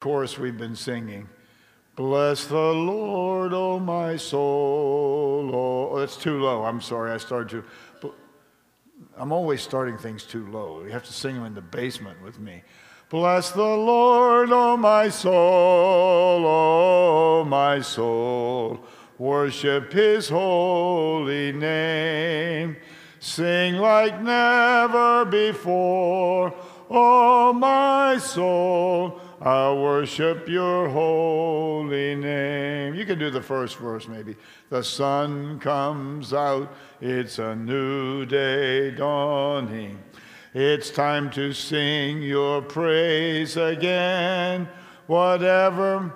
[0.00, 1.28] chorus we've been singing.
[1.94, 5.50] Bless the Lord, O oh my soul.
[5.52, 6.64] Oh, that's too low.
[6.64, 7.62] I'm sorry, I started
[8.02, 8.14] to.
[9.16, 10.82] I'm always starting things too low.
[10.82, 12.62] You have to sing them in the basement with me.
[13.10, 15.34] Bless the Lord, O oh my soul,
[16.46, 18.80] O oh my soul.
[19.18, 22.78] Worship his holy name.
[23.18, 26.54] Sing like never before,
[26.88, 29.19] O my soul.
[29.42, 32.94] I worship your holy name.
[32.94, 34.36] You can do the first verse maybe.
[34.68, 39.98] The sun comes out, it's a new day dawning.
[40.52, 44.68] It's time to sing your praise again.
[45.06, 46.12] Whatever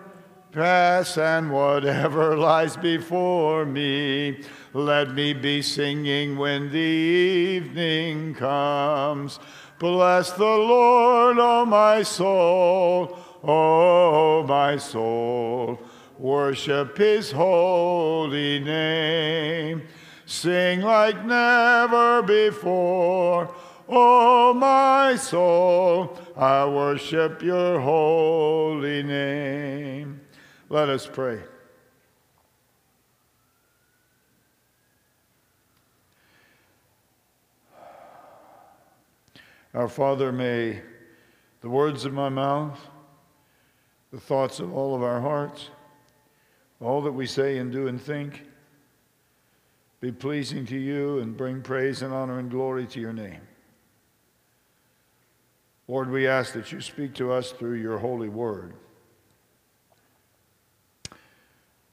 [0.52, 4.42] pass and whatever lies before me,
[4.74, 9.40] let me be singing when the evening comes.
[9.78, 15.80] Bless the Lord, O my soul, O my soul.
[16.18, 19.82] Worship his holy name.
[20.26, 23.54] Sing like never before.
[23.88, 30.20] O my soul, I worship your holy name.
[30.70, 31.40] Let us pray.
[39.74, 40.80] Our Father, may
[41.60, 42.78] the words of my mouth,
[44.12, 45.68] the thoughts of all of our hearts,
[46.80, 48.44] all that we say and do and think,
[50.00, 53.40] be pleasing to you and bring praise and honor and glory to your name.
[55.88, 58.74] Lord, we ask that you speak to us through your holy word,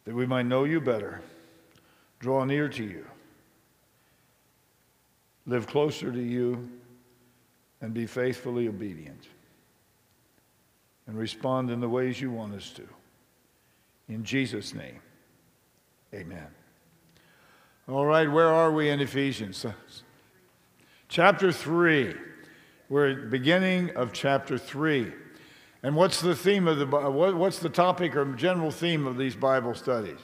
[0.06, 1.24] that we might know you better,
[2.20, 3.08] draw near to you,
[5.48, 6.70] live closer to you
[7.82, 9.28] and be faithfully obedient
[11.08, 12.84] and respond in the ways you want us to.
[14.08, 15.00] In Jesus' name,
[16.14, 16.48] amen.
[17.90, 19.66] All right, where are we in Ephesians?
[21.10, 22.14] Chapter 3.
[22.88, 25.12] We're at the beginning of chapter 3.
[25.84, 29.74] And what's the theme of the what's the topic or general theme of these Bible
[29.74, 30.20] studies?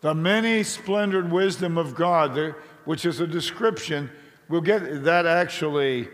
[0.00, 2.54] The many splendored wisdom of God,
[2.84, 4.10] which is a description
[4.48, 6.08] We'll get that actually,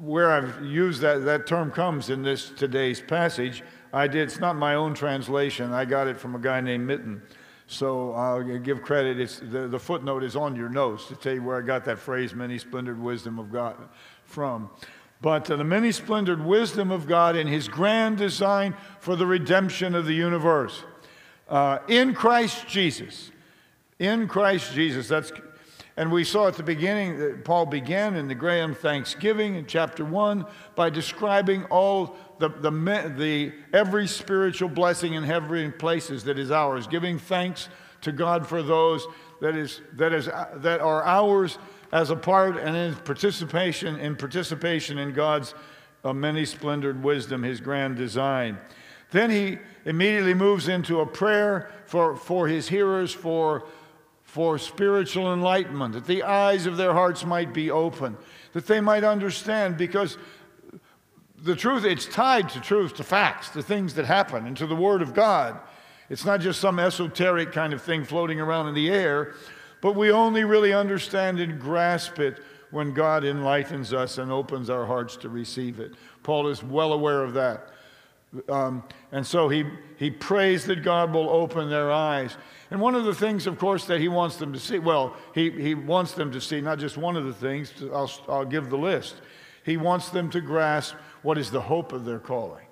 [0.00, 3.62] where I've used that, that term comes in this today's passage.
[3.92, 5.72] I did, it's not my own translation.
[5.72, 7.22] I got it from a guy named Mitton.
[7.68, 9.20] So I'll give credit.
[9.20, 11.98] It's, the, the footnote is on your notes to tell you where I got that
[11.98, 13.76] phrase, many splendored wisdom of God,
[14.24, 14.68] from.
[15.20, 19.94] But uh, the many splendored wisdom of God in his grand design for the redemption
[19.94, 20.82] of the universe.
[21.48, 23.30] Uh, in Christ Jesus.
[24.00, 25.06] In Christ Jesus.
[25.06, 25.32] That's
[25.96, 30.04] and we saw at the beginning that Paul began in the Graham Thanksgiving in chapter
[30.04, 32.70] 1 by describing all the, the,
[33.16, 37.68] the every spiritual blessing in heavenly places that is ours, giving thanks
[38.00, 39.06] to God for those
[39.40, 41.58] that, is, that, is, that are ours
[41.92, 45.54] as a part and in participation in participation in God's
[46.04, 48.58] uh, many splendored wisdom, his grand design.
[49.10, 53.64] Then he immediately moves into a prayer for, for his hearers, for
[54.32, 58.16] for spiritual enlightenment, that the eyes of their hearts might be open,
[58.54, 60.16] that they might understand, because
[61.42, 64.74] the truth, it's tied to truth, to facts, to things that happen, and to the
[64.74, 65.60] Word of God.
[66.08, 69.34] It's not just some esoteric kind of thing floating around in the air,
[69.82, 74.86] but we only really understand and grasp it when God enlightens us and opens our
[74.86, 75.92] hearts to receive it.
[76.22, 77.68] Paul is well aware of that.
[78.48, 78.82] Um,
[79.12, 79.66] and so he,
[79.98, 82.38] he prays that God will open their eyes.
[82.72, 85.50] And one of the things, of course, that he wants them to see, well, he,
[85.50, 88.78] he wants them to see not just one of the things, I'll, I'll give the
[88.78, 89.16] list.
[89.62, 92.64] He wants them to grasp what is the hope of their calling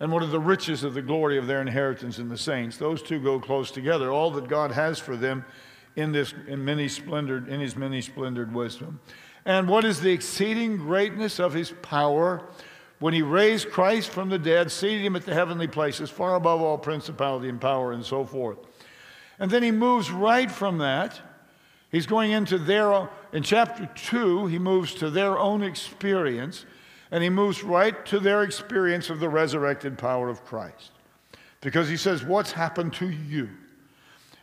[0.00, 2.78] and what are the riches of the glory of their inheritance in the saints.
[2.78, 4.10] Those two go close together.
[4.10, 5.44] All that God has for them
[5.96, 9.00] in this in many splendored in his many splendored wisdom.
[9.44, 12.48] And what is the exceeding greatness of his power
[13.00, 16.62] when he raised Christ from the dead, seated him at the heavenly places, far above
[16.62, 18.65] all principality and power and so forth.
[19.38, 21.20] And then he moves right from that.
[21.90, 26.66] He's going into their, in chapter 2, he moves to their own experience,
[27.10, 30.90] and he moves right to their experience of the resurrected power of Christ.
[31.60, 33.48] Because he says, What's happened to you?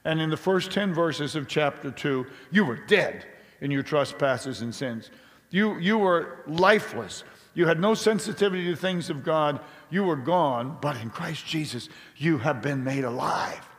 [0.06, 3.26] And in the first 10 verses of chapter 2, you were dead
[3.62, 5.10] in your trespasses and sins.
[5.50, 7.24] You, you were lifeless.
[7.54, 9.60] You had no sensitivity to things of God.
[9.90, 11.88] You were gone, but in Christ Jesus,
[12.18, 13.70] you have been made alive.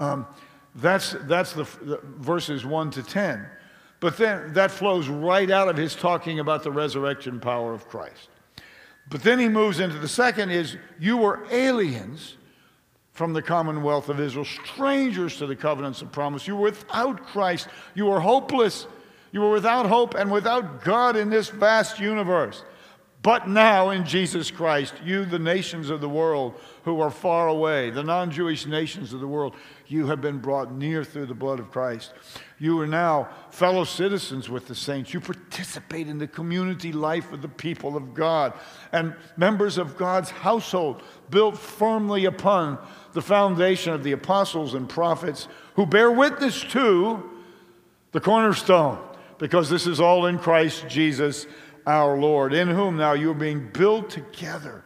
[0.00, 0.26] Um,
[0.74, 3.46] that's that's the, the verses 1 to 10.
[4.00, 8.28] But then that flows right out of his talking about the resurrection power of Christ.
[9.08, 12.36] But then he moves into the second is you were aliens
[13.12, 16.46] from the commonwealth of Israel, strangers to the covenants of promise.
[16.46, 17.68] You were without Christ.
[17.94, 18.86] You were hopeless.
[19.32, 22.62] You were without hope and without God in this vast universe.
[23.26, 27.90] But now in Jesus Christ, you, the nations of the world who are far away,
[27.90, 29.56] the non Jewish nations of the world,
[29.88, 32.12] you have been brought near through the blood of Christ.
[32.60, 35.12] You are now fellow citizens with the saints.
[35.12, 38.52] You participate in the community life of the people of God
[38.92, 42.78] and members of God's household, built firmly upon
[43.12, 47.28] the foundation of the apostles and prophets who bear witness to
[48.12, 49.00] the cornerstone,
[49.38, 51.48] because this is all in Christ Jesus
[51.86, 54.82] our Lord, in whom now you're being built together.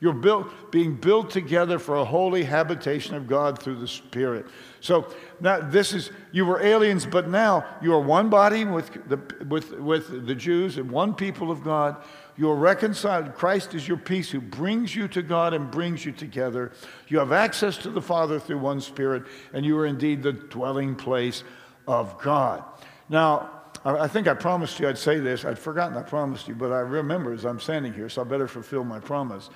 [0.00, 4.46] You're built, being built together for a holy habitation of God through the Spirit.
[4.80, 5.06] So
[5.40, 9.72] now this is you were aliens, but now you are one body with the with
[9.72, 12.02] with the Jews and one people of God.
[12.38, 13.34] You are reconciled.
[13.34, 16.72] Christ is your peace, who brings you to God and brings you together.
[17.08, 20.94] You have access to the Father through one Spirit, and you are indeed the dwelling
[20.94, 21.44] place
[21.86, 22.64] of God.
[23.10, 25.44] Now, I think I promised you I'd say this.
[25.44, 28.46] I'd forgotten I promised you, but I remember as I'm standing here, so I better
[28.46, 29.48] fulfill my promise.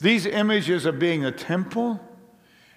[0.00, 2.00] These images of being a temple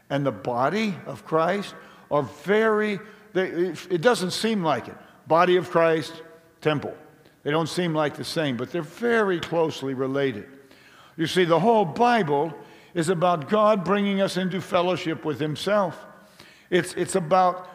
[0.09, 1.75] and the body of Christ
[2.09, 2.99] are very,
[3.33, 3.47] they,
[3.89, 4.97] it doesn't seem like it.
[5.27, 6.21] Body of Christ,
[6.59, 6.95] temple.
[7.43, 10.47] They don't seem like the same, but they're very closely related.
[11.15, 12.53] You see, the whole Bible
[12.93, 16.05] is about God bringing us into fellowship with Himself.
[16.69, 17.69] It's, it's about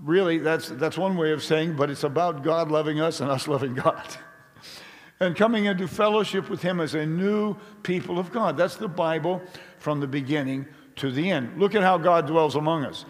[0.00, 3.48] really, that's, that's one way of saying, but it's about God loving us and us
[3.48, 4.06] loving God.
[5.20, 8.56] and coming into fellowship with Him as a new people of God.
[8.56, 9.42] That's the Bible
[9.78, 11.58] from the beginning to the end.
[11.58, 13.04] Look at how God dwells among us.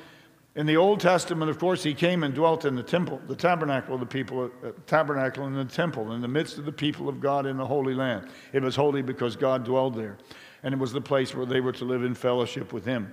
[0.56, 3.94] In the Old Testament, of course, He came and dwelt in the temple, the tabernacle
[3.94, 7.20] of the people, uh, tabernacle in the temple, in the midst of the people of
[7.20, 8.28] God in the Holy Land.
[8.52, 10.16] It was holy because God dwelled there,
[10.62, 13.12] and it was the place where they were to live in fellowship with Him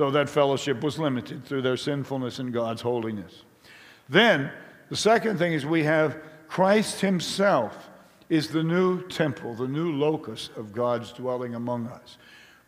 [0.00, 3.42] though that fellowship was limited through their sinfulness and God's holiness.
[4.08, 4.50] Then,
[4.88, 6.16] the second thing is we have
[6.48, 7.90] Christ Himself
[8.30, 12.16] is the new temple, the new locus of God's dwelling among us.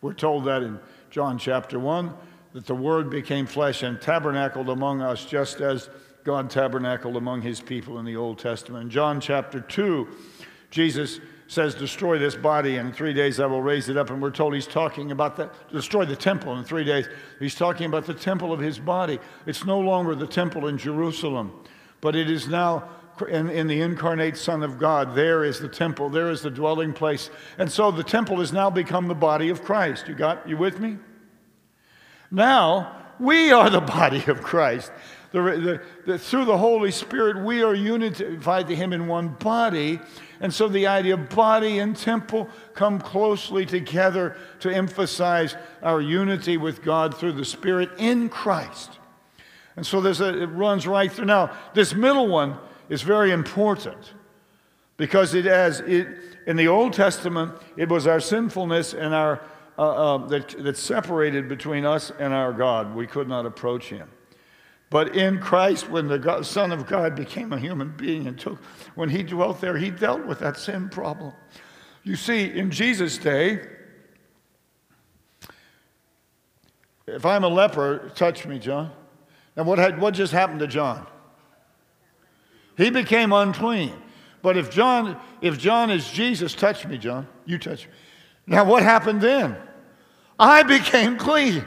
[0.03, 2.13] We're told that in John chapter 1
[2.53, 5.89] that the Word became flesh and tabernacled among us just as
[6.25, 8.85] God tabernacled among His people in the Old Testament.
[8.85, 10.07] In John chapter 2,
[10.71, 11.19] Jesus
[11.53, 14.11] says, Destroy this body, and in three days I will raise it up.
[14.11, 17.09] And we're told he's talking about that, destroy the temple in three days.
[17.39, 19.19] He's talking about the temple of his body.
[19.47, 21.53] It's no longer the temple in Jerusalem,
[22.01, 22.89] but it is now
[23.29, 25.15] in, in, the incarnate Son of God.
[25.15, 27.31] There is the temple, there is the dwelling place.
[27.59, 30.09] And so the temple has now become the body of Christ.
[30.09, 30.97] You got you with me?
[32.31, 34.91] Now we are the body of Christ.
[35.33, 39.99] The, the, the, through the Holy Spirit, we are unified to Him in one body.
[40.41, 46.57] And so the idea of body and temple come closely together to emphasize our unity
[46.57, 48.99] with God through the Spirit in Christ.
[49.77, 51.27] And so there's a, it runs right through.
[51.27, 52.59] Now, this middle one
[52.89, 54.13] is very important
[54.99, 56.09] because it has, it,
[56.47, 59.41] in the Old Testament, it was our sinfulness and our,
[59.79, 62.95] uh, uh, that, that separated between us and our God.
[62.95, 64.11] We could not approach Him.
[64.93, 68.63] But in Christ, when the God, Son of God became a human being and took,
[68.95, 71.33] when he dwelt there, he dealt with that sin problem.
[72.03, 73.67] You see, in Jesus' day,
[77.07, 78.93] if I'm a leper, touch me, John.
[79.57, 81.07] And what, had, what just happened to John?
[82.77, 83.95] He became unclean.
[84.43, 87.27] But if John, if John is Jesus, touch me, John.
[87.47, 87.93] You touch me.
[88.47, 89.57] Now, what happened then?
[90.39, 91.65] I became clean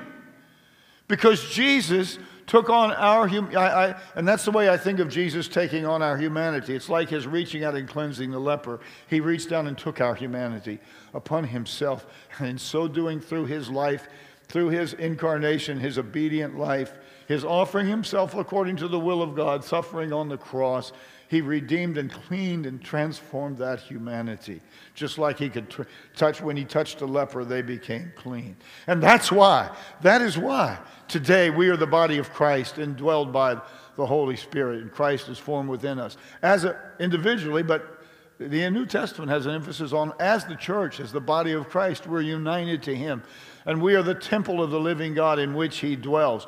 [1.08, 5.10] because Jesus took on our hum- I, I, and that's the way I think of
[5.10, 6.76] Jesus taking on our humanity.
[6.76, 8.80] It's like his reaching out and cleansing the leper.
[9.08, 10.80] He reached down and took our humanity
[11.14, 12.06] upon himself,
[12.38, 14.08] and in so doing, through his life,
[14.48, 16.94] through his incarnation, his obedient life,
[17.28, 20.92] his offering himself according to the will of God, suffering on the cross,
[21.28, 24.62] he redeemed and cleaned and transformed that humanity.
[24.94, 25.84] Just like he could tr-
[26.16, 28.56] touch, when he touched a leper, they became clean.
[28.88, 30.78] And that's why, that is why
[31.08, 33.60] today we are the body of Christ indwelled by
[33.96, 36.18] the Holy Spirit, and Christ is formed within us.
[36.44, 38.04] As a, individually, but
[38.38, 42.06] the New Testament has an emphasis on as the church, as the body of Christ,
[42.06, 43.24] we're united to Him.
[43.66, 46.46] And we are the temple of the living God in which He dwells.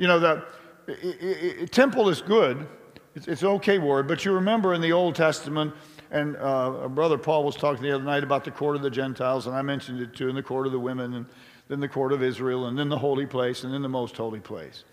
[0.00, 2.66] You know, the temple is good
[3.14, 5.74] it's, it's an okay word, but you remember in the Old Testament,
[6.10, 9.46] and uh, brother Paul was talking the other night about the court of the Gentiles,
[9.46, 11.26] and I mentioned it too, in the court of the women, and
[11.68, 14.40] then the court of Israel, and then the holy place, and then the most holy
[14.40, 14.84] place.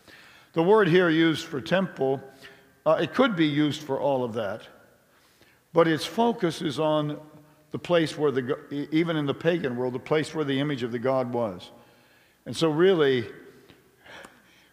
[0.54, 2.22] The word here used for temple,
[2.86, 4.68] uh, it could be used for all of that,
[5.74, 7.20] but its focus is on
[7.72, 10.92] the place where the, even in the pagan world, the place where the image of
[10.92, 11.72] the God was.
[12.46, 13.28] And so, really,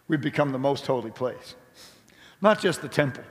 [0.07, 1.55] we've become the most holy place.
[2.41, 3.23] Not just the temple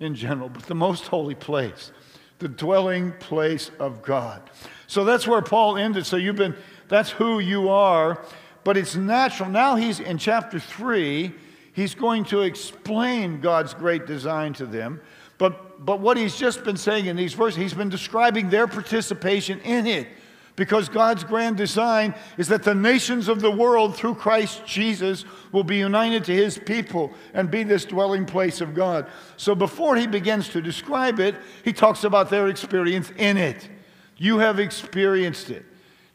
[0.00, 1.92] in general, but the most holy place,
[2.38, 4.42] the dwelling place of God.
[4.86, 6.06] So that's where Paul ended.
[6.06, 6.54] So you've been,
[6.88, 8.24] that's who you are,
[8.64, 9.48] but it's natural.
[9.48, 11.32] Now he's in chapter three,
[11.72, 15.00] he's going to explain God's great design to them.
[15.36, 19.60] But, but what he's just been saying in these verses, he's been describing their participation
[19.60, 20.08] in it.
[20.56, 25.64] Because God's grand design is that the nations of the world, through Christ Jesus, will
[25.64, 29.08] be united to his people and be this dwelling place of God.
[29.36, 31.34] So before he begins to describe it,
[31.64, 33.68] he talks about their experience in it.
[34.16, 35.64] You have experienced it.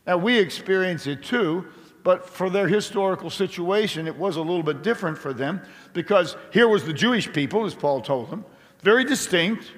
[0.08, 1.67] Now, we experience it too,
[2.03, 6.69] but for their historical situation, it was a little bit different for them because here
[6.69, 8.46] was the Jewish people, as Paul told them,
[8.81, 9.74] very distinct,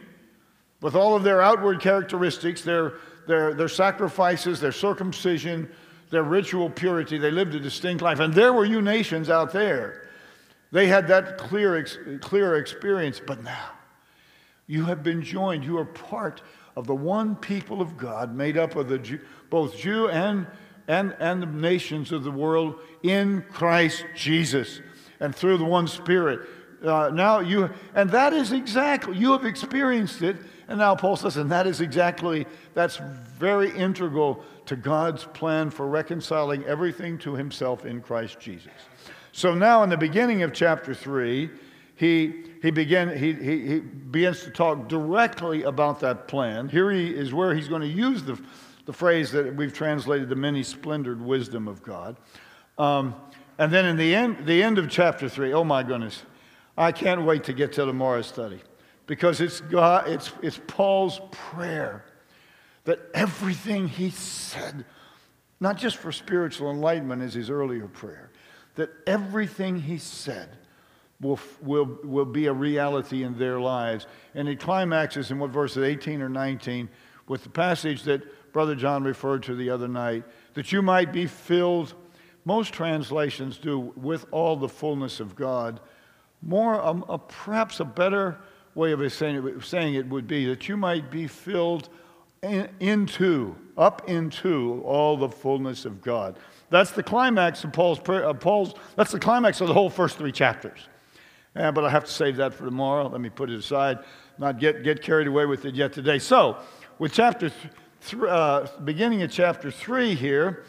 [0.81, 2.93] with all of their outward characteristics, their,
[3.31, 5.71] their, their sacrifices, their circumcision,
[6.09, 7.17] their ritual purity.
[7.17, 8.19] They lived a distinct life.
[8.19, 10.09] And there were you nations out there.
[10.73, 11.81] They had that clear,
[12.19, 13.21] clear experience.
[13.25, 13.69] But now,
[14.67, 15.63] you have been joined.
[15.63, 16.41] You are part
[16.75, 19.19] of the one people of God made up of the Jew,
[19.49, 20.45] both Jew and,
[20.89, 24.81] and, and the nations of the world in Christ Jesus
[25.21, 26.41] and through the one Spirit
[26.83, 30.37] uh, now you, and that is exactly, you have experienced it.
[30.67, 32.97] And now Paul says, and that is exactly, that's
[33.37, 38.71] very integral to God's plan for reconciling everything to himself in Christ Jesus.
[39.31, 41.49] So now in the beginning of chapter 3,
[41.95, 46.69] he, he, began, he, he, he begins to talk directly about that plan.
[46.69, 48.39] Here he is where he's going to use the,
[48.85, 52.17] the phrase that we've translated the many splendored wisdom of God.
[52.77, 53.15] Um,
[53.57, 56.23] and then in the end, the end of chapter 3, oh my goodness,
[56.77, 58.61] I can't wait to get to tomorrow's study
[59.11, 62.05] because it's, God, it's, it's Paul's prayer
[62.85, 64.85] that everything he said,
[65.59, 68.31] not just for spiritual enlightenment as his earlier prayer,
[68.75, 70.47] that everything he said
[71.19, 74.07] will, will, will be a reality in their lives.
[74.33, 76.87] And it climaxes in what verses 18 or 19
[77.27, 81.25] with the passage that Brother John referred to the other night, that you might be
[81.25, 81.95] filled,
[82.45, 85.81] most translations do, with all the fullness of God
[86.41, 88.37] more, um, uh, perhaps a better
[88.75, 91.89] way of saying it, would be that you might be filled
[92.41, 96.37] in, into, up into all the fullness of God.
[96.69, 97.99] That's the climax of Paul's.
[98.07, 100.87] Uh, Paul's, that's the climax of the whole first three chapters.
[101.55, 103.07] Yeah, but I have to save that for tomorrow.
[103.07, 103.99] Let me put it aside,
[104.37, 106.17] not get, get carried away with it yet today.
[106.17, 106.57] So,
[106.97, 107.73] with chapter th-
[108.07, 110.63] th- uh, beginning of chapter 3 here,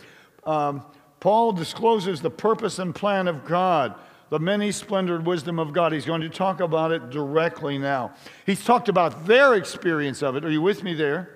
[0.45, 0.85] um,
[1.21, 3.95] Paul discloses the purpose and plan of God
[4.33, 5.93] the many splendored wisdom of God.
[5.93, 8.15] He's going to talk about it directly now.
[8.47, 10.45] He's talked about their experience of it.
[10.47, 11.29] Are you with me there?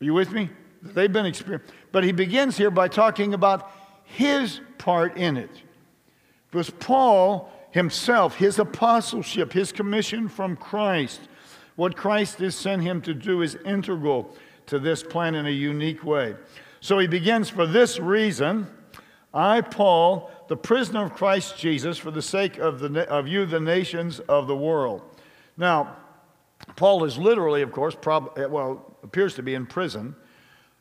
[0.00, 0.48] Are you with me?
[0.80, 1.70] They've been experienced.
[1.92, 3.70] But he begins here by talking about
[4.04, 5.50] his part in it.
[6.50, 11.20] Because Paul himself, his apostleship, his commission from Christ,
[11.76, 14.34] what Christ has sent him to do is integral
[14.68, 16.34] to this plan in a unique way.
[16.80, 18.68] So he begins for this reason
[19.34, 23.58] I, Paul, the prisoner of Christ Jesus, for the sake of, the, of you, the
[23.58, 25.00] nations of the world.
[25.56, 25.96] Now,
[26.76, 30.14] Paul is literally, of course, prob- eh, well, appears to be in prison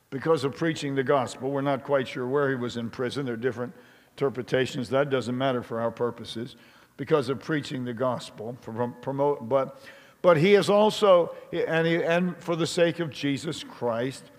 [0.09, 1.51] because of preaching the gospel.
[1.51, 3.23] We're not quite sure where he was in prison.
[3.23, 3.71] There are different
[4.17, 4.89] interpretations.
[4.89, 6.57] That doesn't matter for our purposes
[6.97, 8.57] because of preaching the gospel.
[9.01, 9.79] Promote, but,
[10.21, 14.31] but he is also, and, he, and for the sake of Jesus Christ,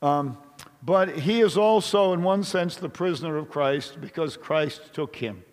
[0.00, 0.38] um,
[0.82, 5.44] but he is also, in one sense, the prisoner of Christ because Christ took him.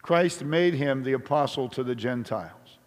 [0.00, 2.78] Christ made him the apostle to the Gentiles.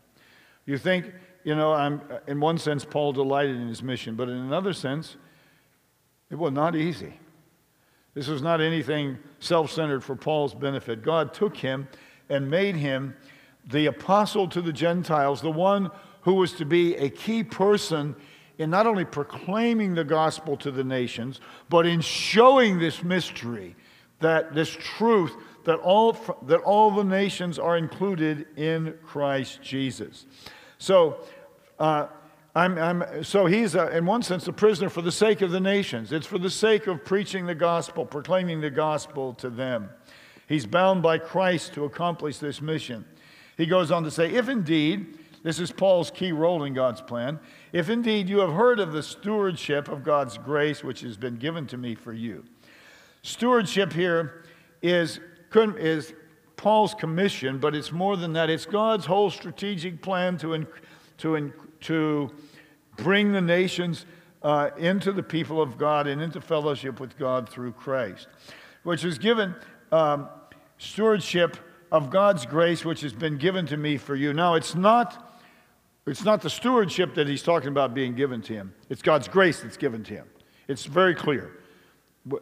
[0.66, 4.38] You think, you know, I'm, in one sense, Paul delighted in his mission, but in
[4.38, 5.18] another sense,
[6.32, 7.20] it was not easy.
[8.14, 11.04] This was not anything self centered for Paul's benefit.
[11.04, 11.88] God took him
[12.30, 13.16] and made him
[13.66, 18.16] the apostle to the Gentiles, the one who was to be a key person
[18.60, 23.76] in not only proclaiming the gospel to the nations, but in showing this mystery,
[24.20, 26.14] that this truth that all,
[26.48, 30.26] that all the nations are included in Christ Jesus.
[30.78, 31.20] So,
[31.78, 32.08] uh,
[32.56, 35.60] I'm, I'm, so he's, a, in one sense, a prisoner for the sake of the
[35.60, 36.12] nations.
[36.12, 39.90] It's for the sake of preaching the gospel, proclaiming the gospel to them.
[40.48, 43.06] He's bound by Christ to accomplish this mission.
[43.56, 47.40] He goes on to say, if indeed, this is Paul's key role in God's plan,
[47.72, 51.66] if indeed you have heard of the stewardship of God's grace which has been given
[51.68, 52.44] to me for you.
[53.22, 54.44] Stewardship here
[54.82, 55.20] is,
[55.54, 56.14] is
[56.56, 58.50] Paul's commission, but it's more than that.
[58.50, 60.66] It's God's whole strategic plan to,
[61.20, 62.32] to, to
[62.98, 64.06] bring the nations
[64.42, 68.28] uh, into the people of God and into fellowship with God through Christ,
[68.84, 69.56] which is given
[69.92, 70.30] um,
[70.78, 71.58] stewardship
[71.92, 74.34] of God's grace, which has been given to me for you.
[74.34, 75.29] Now, it's not,
[76.10, 79.62] it's not the stewardship that he's talking about being given to him, it's God's grace
[79.62, 80.28] that's given to him.
[80.68, 81.60] It's very clear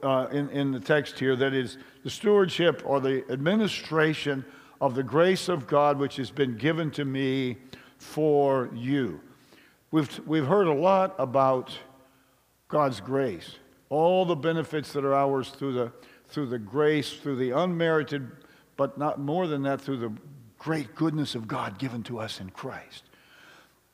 [0.04, 4.46] uh, in, in the text here that is the stewardship or the administration
[4.82, 7.58] of the grace of God, which has been given to me
[7.98, 9.22] for you.
[9.92, 11.72] We've, we've heard a lot about
[12.68, 13.56] God's grace,
[13.90, 15.92] all the benefits that are ours through the,
[16.28, 18.30] through the grace, through the unmerited,
[18.76, 20.14] but not more than that, through the
[20.60, 23.07] great goodness of God given to us in Christ.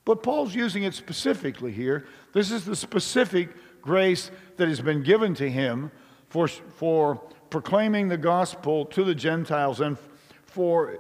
[0.05, 2.05] But Paul's using it specifically here.
[2.33, 3.49] This is the specific
[3.81, 5.91] grace that has been given to him
[6.27, 7.15] for, for
[7.49, 9.97] proclaiming the gospel to the Gentiles and
[10.45, 10.99] for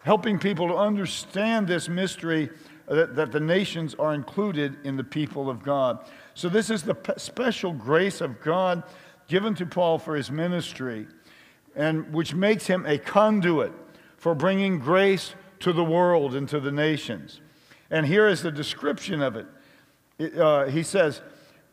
[0.00, 2.50] helping people to understand this mystery
[2.86, 6.04] that, that the nations are included in the people of God.
[6.34, 8.82] So, this is the special grace of God
[9.26, 11.06] given to Paul for his ministry,
[11.74, 13.72] and which makes him a conduit
[14.18, 17.40] for bringing grace to the world and to the nations.
[17.94, 19.46] And here is the description of it.
[20.18, 21.22] it uh, he says,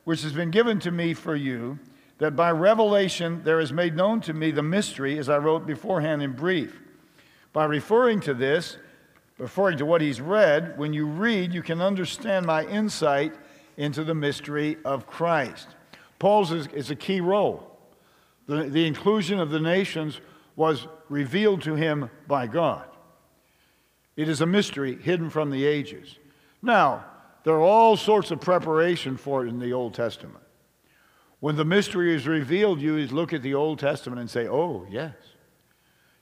[0.04, 1.80] Which has been given to me for you,
[2.20, 6.22] that by revelation there is made known to me the mystery, as I wrote beforehand
[6.22, 6.80] in brief.
[7.54, 8.78] By referring to this,
[9.40, 13.34] referring to what he's read, when you read, you can understand my insight
[13.76, 15.70] into the mystery of Christ.
[16.20, 17.80] Paul's is, is a key role.
[18.46, 20.22] The, the inclusion of the nations
[20.56, 22.91] was revealed to him by God.
[24.16, 26.18] It is a mystery hidden from the ages.
[26.62, 27.06] Now,
[27.44, 30.44] there are all sorts of preparation for it in the Old Testament.
[31.40, 35.16] When the mystery is revealed, you look at the Old Testament and say, oh, yes.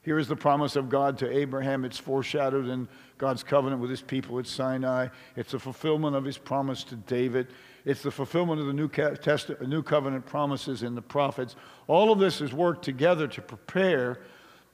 [0.02, 1.84] Here is the promise of God to Abraham.
[1.84, 5.10] It's foreshadowed in God's covenant with his people at Sinai.
[5.36, 7.48] It's the fulfillment of his promise to David.
[7.84, 11.58] It's the fulfillment of the New, Testament, New Covenant promises in the prophets.
[11.88, 14.22] All of this is worked together to prepare,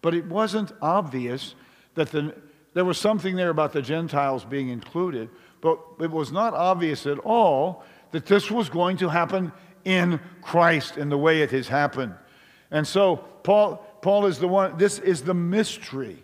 [0.04, 1.56] but it wasn't obvious
[1.96, 2.36] that the,
[2.76, 5.30] there was something there about the Gentiles being included,
[5.62, 9.54] but it was not obvious at all that this was going to happen
[9.86, 12.14] in Christ in the way it has happened.
[12.70, 16.22] And so Paul, Paul is the one, this is the mystery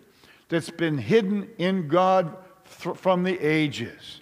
[0.50, 2.36] that's been hidden in God
[2.82, 4.20] th- from the ages.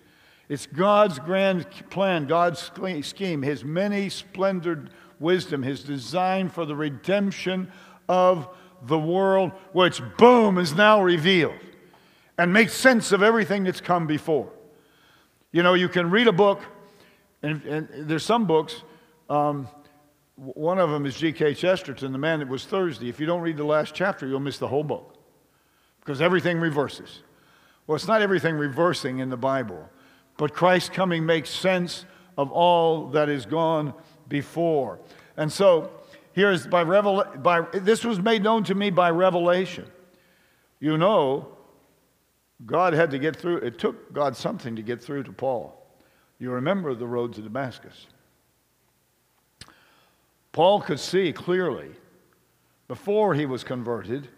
[0.49, 2.71] It's God's grand plan, God's
[3.03, 7.73] scheme, His many splendored wisdom, His design for the redemption
[8.09, 8.49] of
[8.83, 11.59] the world, which, boom, is now revealed
[12.41, 14.51] and make sense of everything that's come before.
[15.53, 16.63] You know, you can read a book,
[17.43, 18.83] and, and there's some books.
[19.29, 19.69] Um,
[20.37, 21.53] one of them is G.K.
[21.53, 23.11] Chesterton, The Man That Was Thursday.
[23.11, 25.17] If you don't read the last chapter, you'll miss the whole book
[26.01, 27.21] because everything reverses.
[27.87, 29.87] Well, it's not everything reversing in the Bible,
[30.39, 32.07] but Christ coming makes sense
[32.39, 33.93] of all that is gone
[34.29, 34.99] before.
[35.37, 35.91] And so,
[36.33, 39.85] here's by, revel- by this was made known to me by revelation.
[40.79, 41.59] You know,
[42.67, 45.77] God had to get through, it took God something to get through to Paul.
[46.39, 48.07] You remember the road to Damascus.
[50.53, 51.91] Paul could see clearly
[52.89, 54.29] before he was converted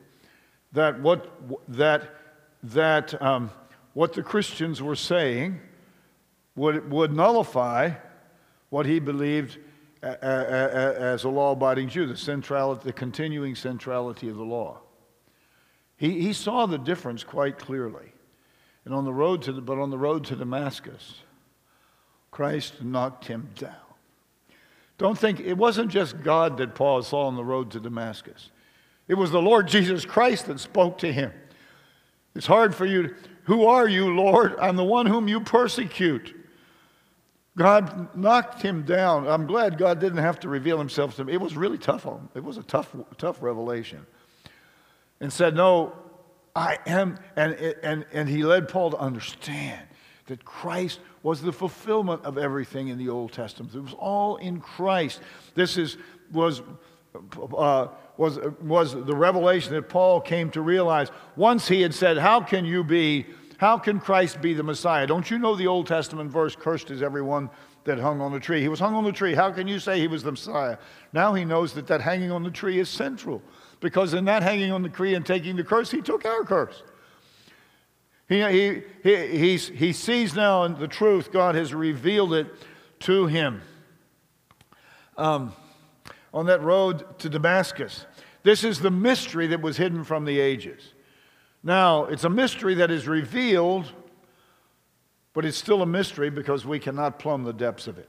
[0.72, 1.30] that what,
[1.68, 2.14] that,
[2.62, 3.50] that, um,
[3.94, 5.60] what the Christians were saying
[6.54, 7.92] would, would nullify
[8.70, 9.58] what he believed
[10.02, 14.80] as a law abiding Jew, the centrality, the continuing centrality of the law.
[15.96, 18.11] He, he saw the difference quite clearly.
[18.84, 21.20] And on the road to the, but on the road to Damascus,
[22.30, 23.74] Christ knocked him down.
[24.98, 28.50] Don't think it wasn't just God that Paul saw on the road to Damascus.
[29.08, 31.32] It was the Lord Jesus Christ that spoke to him.
[32.34, 33.08] It's hard for you.
[33.08, 33.14] To,
[33.44, 34.56] Who are you, Lord?
[34.58, 36.34] I'm the one whom you persecute.
[37.56, 39.28] God knocked him down.
[39.28, 41.34] I'm glad God didn't have to reveal himself to me.
[41.34, 42.28] It was really tough on him.
[42.34, 44.06] It was a tough, tough revelation.
[45.20, 45.92] And said, No,
[46.54, 47.18] I am.
[47.36, 49.86] And, and, and he led Paul to understand
[50.26, 53.74] that Christ was the fulfillment of everything in the Old Testament.
[53.74, 55.20] It was all in Christ.
[55.54, 55.96] This is,
[56.32, 56.62] was,
[57.56, 61.08] uh, was, was the revelation that Paul came to realize.
[61.36, 63.26] Once he had said, How can you be,
[63.58, 65.06] how can Christ be the Messiah?
[65.06, 67.50] Don't you know the Old Testament verse, Cursed is everyone
[67.84, 68.60] that hung on the tree?
[68.60, 69.34] He was hung on the tree.
[69.34, 70.76] How can you say he was the Messiah?
[71.12, 73.42] Now he knows that that hanging on the tree is central
[73.82, 76.82] because in that hanging on the tree and taking the curse, he took our curse.
[78.28, 81.30] He, he, he, he sees now the truth.
[81.30, 82.46] God has revealed it
[83.00, 83.60] to him.
[85.18, 85.52] Um,
[86.32, 88.06] on that road to Damascus.
[88.42, 90.94] This is the mystery that was hidden from the ages.
[91.62, 93.92] Now, it's a mystery that is revealed,
[95.34, 98.08] but it's still a mystery because we cannot plumb the depths of it.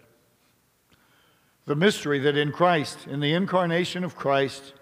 [1.66, 4.74] the mystery that in Christ, in the incarnation of Christ,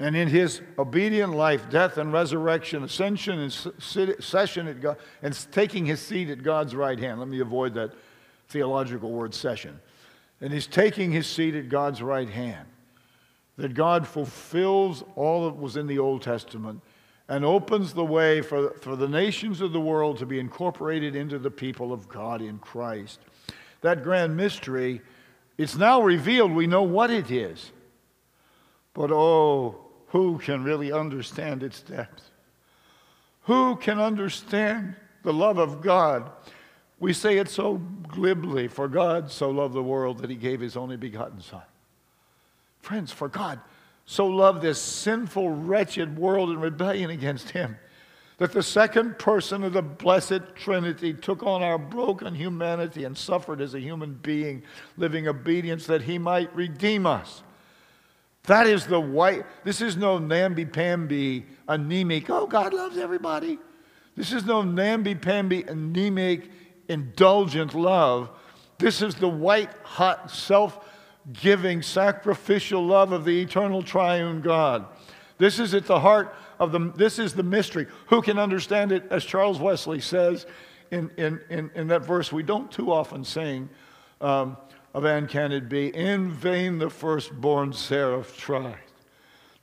[0.00, 3.52] and in his obedient life, death and resurrection, ascension and
[4.22, 7.20] session at God, and taking his seat at God's right hand.
[7.20, 7.92] Let me avoid that
[8.48, 9.78] theological word session.
[10.40, 12.66] And he's taking his seat at God's right hand.
[13.56, 16.82] That God fulfills all that was in the Old Testament
[17.28, 21.38] and opens the way for, for the nations of the world to be incorporated into
[21.38, 23.20] the people of God in Christ.
[23.80, 25.00] That grand mystery,
[25.56, 26.52] it's now revealed.
[26.52, 27.70] We know what it is.
[28.92, 29.83] But oh,
[30.14, 32.30] who can really understand its depth?
[33.46, 36.30] Who can understand the love of God?
[37.00, 40.76] We say it so glibly for God so loved the world that he gave his
[40.76, 41.64] only begotten Son.
[42.80, 43.58] Friends, for God
[44.06, 47.76] so loved this sinful, wretched world in rebellion against him
[48.38, 53.60] that the second person of the blessed Trinity took on our broken humanity and suffered
[53.60, 54.62] as a human being,
[54.96, 57.42] living obedience that he might redeem us.
[58.46, 63.58] That is the white, this is no namby-pamby, anemic, oh, God loves everybody.
[64.16, 66.50] This is no namby-pamby, anemic,
[66.88, 68.30] indulgent love.
[68.78, 70.86] This is the white, hot, self
[71.32, 74.86] giving, sacrificial love of the eternal triune God.
[75.38, 77.86] This is at the heart of the, this is the mystery.
[78.08, 79.04] Who can understand it?
[79.10, 80.46] As Charles Wesley says
[80.90, 83.68] in, in, in, in that verse we don't too often sing,
[84.20, 84.56] um,
[84.94, 85.88] of And can it be?
[85.88, 88.78] In vain the firstborn seraph tried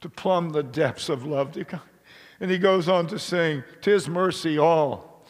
[0.02, 1.58] to plumb the depths of love.
[2.40, 5.26] And he goes on to sing, Tis mercy all.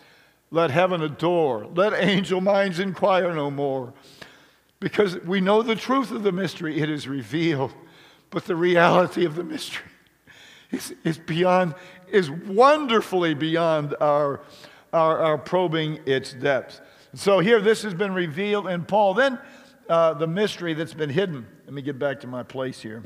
[0.49, 1.67] Let heaven adore.
[1.75, 3.93] Let angel minds inquire no more.
[4.79, 7.73] Because we know the truth of the mystery, it is revealed.
[8.31, 9.91] But the reality of the mystery
[10.71, 11.75] is, is beyond,
[12.09, 14.41] is wonderfully beyond our,
[14.91, 16.81] our, our probing its depths.
[17.13, 19.37] So here, this has been revealed, in Paul then
[19.89, 21.45] uh, the mystery that's been hidden.
[21.65, 23.03] Let me get back to my place here.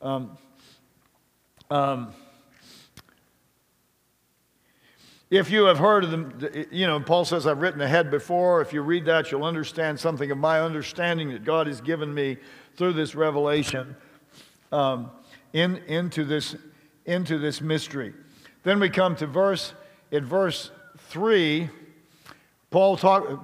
[0.00, 0.36] Um,
[1.70, 2.12] um,
[5.30, 8.60] if you have heard of them, you know, Paul says, I've written ahead before.
[8.60, 12.36] If you read that, you'll understand something of my understanding that God has given me
[12.76, 13.96] through this revelation
[14.70, 15.10] um,
[15.52, 16.54] in, into, this,
[17.06, 18.12] into this mystery.
[18.62, 19.74] Then we come to verse,
[20.12, 21.70] at verse 3
[22.74, 23.40] Paul talk,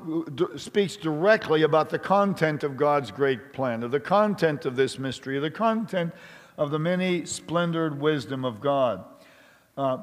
[0.56, 5.36] speaks directly about the content of God's great plan, of the content of this mystery,
[5.36, 6.12] of the content
[6.58, 9.04] of the many splendored wisdom of God.
[9.78, 9.98] Uh,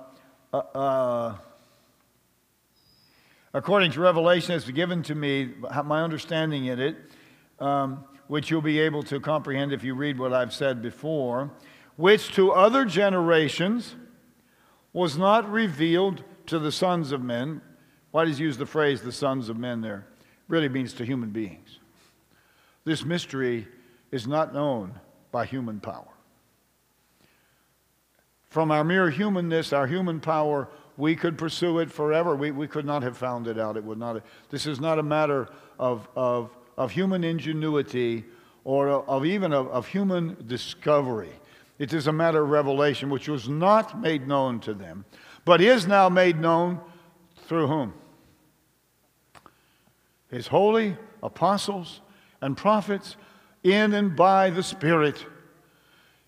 [0.53, 1.35] uh, uh,
[3.53, 5.49] according to Revelation, it's given to me,
[5.83, 6.95] my understanding in it,
[7.59, 11.51] um, which you'll be able to comprehend if you read what I've said before,
[11.97, 13.97] which to other generations
[14.93, 17.61] was not revealed to the sons of men
[18.17, 20.07] why does he use the phrase the sons of men there?
[20.47, 21.77] Really means to human beings.
[22.83, 23.67] This mystery
[24.11, 24.99] is not known
[25.31, 26.07] by human power.
[28.49, 32.35] From our mere humanness, our human power, we could pursue it forever.
[32.35, 33.77] We, we could not have found it out.
[33.77, 34.15] It would not.
[34.15, 38.25] Have, this is not a matter of, of, of human ingenuity
[38.63, 41.33] or of even of, of human discovery.
[41.77, 45.05] It is a matter of revelation which was not made known to them,
[45.45, 46.81] but is now made known
[47.45, 47.93] through whom?
[50.29, 52.01] His holy apostles
[52.41, 53.15] and prophets
[53.63, 55.25] in and by the Spirit.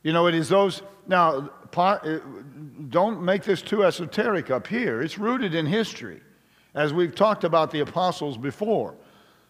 [0.04, 0.82] You know, it is those.
[1.08, 2.20] Now, uh,
[2.90, 5.02] don't make this too esoteric up here.
[5.02, 6.22] It's rooted in history.
[6.74, 8.96] As we've talked about the apostles before,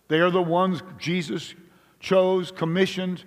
[0.08, 1.54] they are the ones Jesus
[2.00, 3.26] chose, commissioned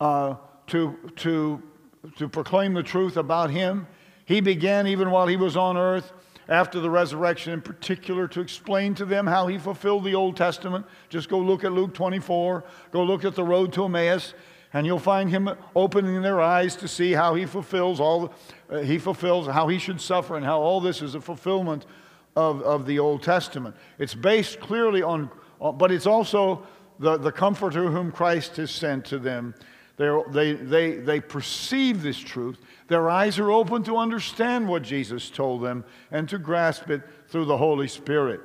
[0.00, 0.36] uh,
[0.68, 1.62] to, to,
[2.16, 3.86] to proclaim the truth about him.
[4.24, 6.12] He began even while he was on earth
[6.52, 10.84] after the resurrection in particular to explain to them how he fulfilled the Old Testament.
[11.08, 14.34] Just go look at Luke 24, go look at the road to Emmaus,
[14.74, 18.34] and you'll find him opening their eyes to see how he fulfills all
[18.68, 21.86] uh, he fulfills how he should suffer and how all this is a fulfillment
[22.36, 23.74] of, of the Old Testament.
[23.98, 26.66] It's based clearly on, but it's also
[26.98, 29.54] the, the comforter whom Christ has sent to them.
[29.96, 32.58] They're, they, they, they perceive this truth
[32.92, 37.46] their eyes are open to understand what Jesus told them and to grasp it through
[37.46, 38.42] the Holy Spirit.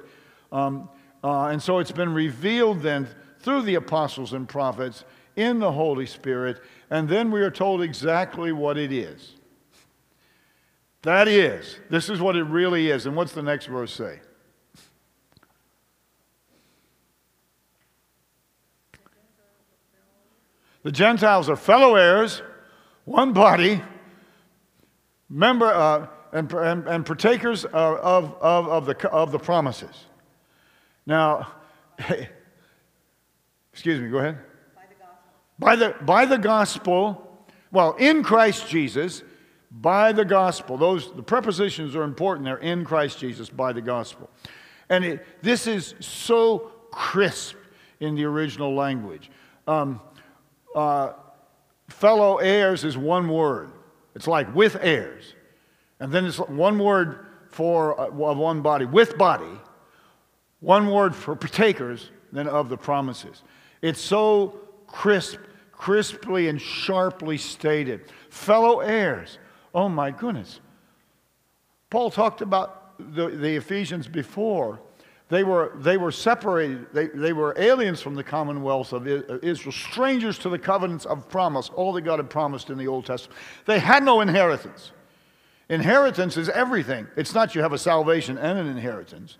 [0.53, 0.87] Um,
[1.21, 3.09] uh, and so it's been revealed then
[3.41, 5.03] through the apostles and prophets
[5.35, 9.35] in the Holy Spirit, and then we are told exactly what it is.
[11.01, 13.05] That is, this is what it really is.
[13.05, 14.21] And what's the next verse say?
[20.87, 22.41] The Gentiles are fellow heirs,
[23.03, 23.81] one body
[25.27, 30.05] member uh, and, and, and, partakers of, of, of, the, of the promises.
[31.05, 31.51] Now,
[33.73, 34.37] excuse me, go ahead.
[35.59, 36.05] By the, gospel.
[36.05, 37.37] by the gospel,
[37.69, 39.23] well, in Christ Jesus,
[39.69, 40.77] by the gospel.
[40.77, 42.45] Those the prepositions are important.
[42.45, 44.29] They're in Christ Jesus by the gospel.
[44.87, 47.57] And it, this is so crisp
[47.99, 49.29] in the original language.
[49.67, 49.99] Um,
[50.75, 51.13] uh,
[51.89, 53.71] fellow heirs is one word.
[54.15, 55.33] It's like with heirs.
[55.99, 59.59] And then it's one word for uh, one body, with body.
[60.59, 63.43] One word for partakers, then of the promises.
[63.81, 65.39] It's so crisp,
[65.71, 68.05] crisply and sharply stated.
[68.29, 69.37] Fellow heirs.
[69.73, 70.59] Oh my goodness.
[71.89, 74.79] Paul talked about the, the Ephesians before.
[75.29, 79.73] They were, they were separated, they, they were aliens from the commonwealth of uh, Israel,
[79.73, 83.37] strangers to the covenants of promise, all that God had promised in the Old Testament.
[83.65, 84.93] They had no inheritance.
[85.69, 87.07] Inheritance is everything.
[87.17, 89.37] It's not you have a salvation and an inheritance.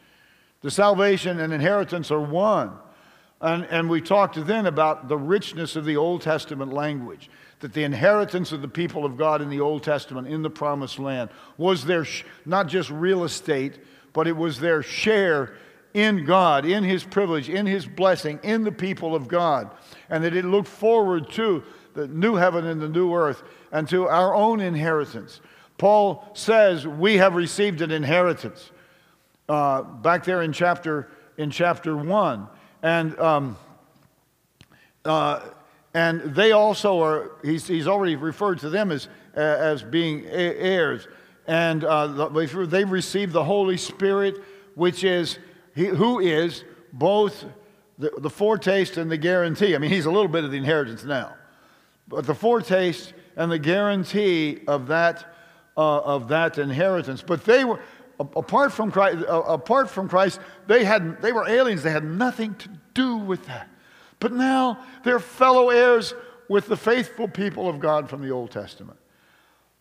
[0.62, 2.74] The salvation and inheritance are one.
[3.40, 7.30] And, and we talked then about the richness of the Old Testament language,
[7.62, 11.00] that the inheritance of the people of God in the Old Testament in the promised
[11.00, 13.80] land was their, sh- not just real estate,
[14.12, 15.54] but it was their share
[15.94, 19.72] in God, in His privilege, in His blessing, in the people of God.
[20.10, 24.08] And that it looked forward to the new heaven and the new earth and to
[24.08, 25.42] our own inheritance.
[25.78, 28.72] Paul says we have received an inheritance
[29.50, 32.48] uh, back there in chapter, in chapter 1.
[32.84, 33.58] And, um,
[35.06, 35.42] uh,
[35.94, 41.08] and they also are, he's, he's already referred to them as, as being heirs.
[41.48, 44.36] And uh, they received the Holy Spirit,
[44.76, 45.40] which is,
[45.78, 47.46] he, who is both
[48.00, 49.76] the, the foretaste and the guarantee.
[49.76, 51.36] I mean, he's a little bit of the inheritance now.
[52.08, 55.36] But the foretaste and the guarantee of that,
[55.78, 57.22] uh, of that inheritance.
[57.22, 57.80] But they were,
[58.20, 61.84] apart from Christ, uh, apart from Christ they, had, they were aliens.
[61.84, 63.70] They had nothing to do with that.
[64.20, 66.16] But now they're fellow heirs
[66.50, 68.98] with the faithful people of God from the Old Testament.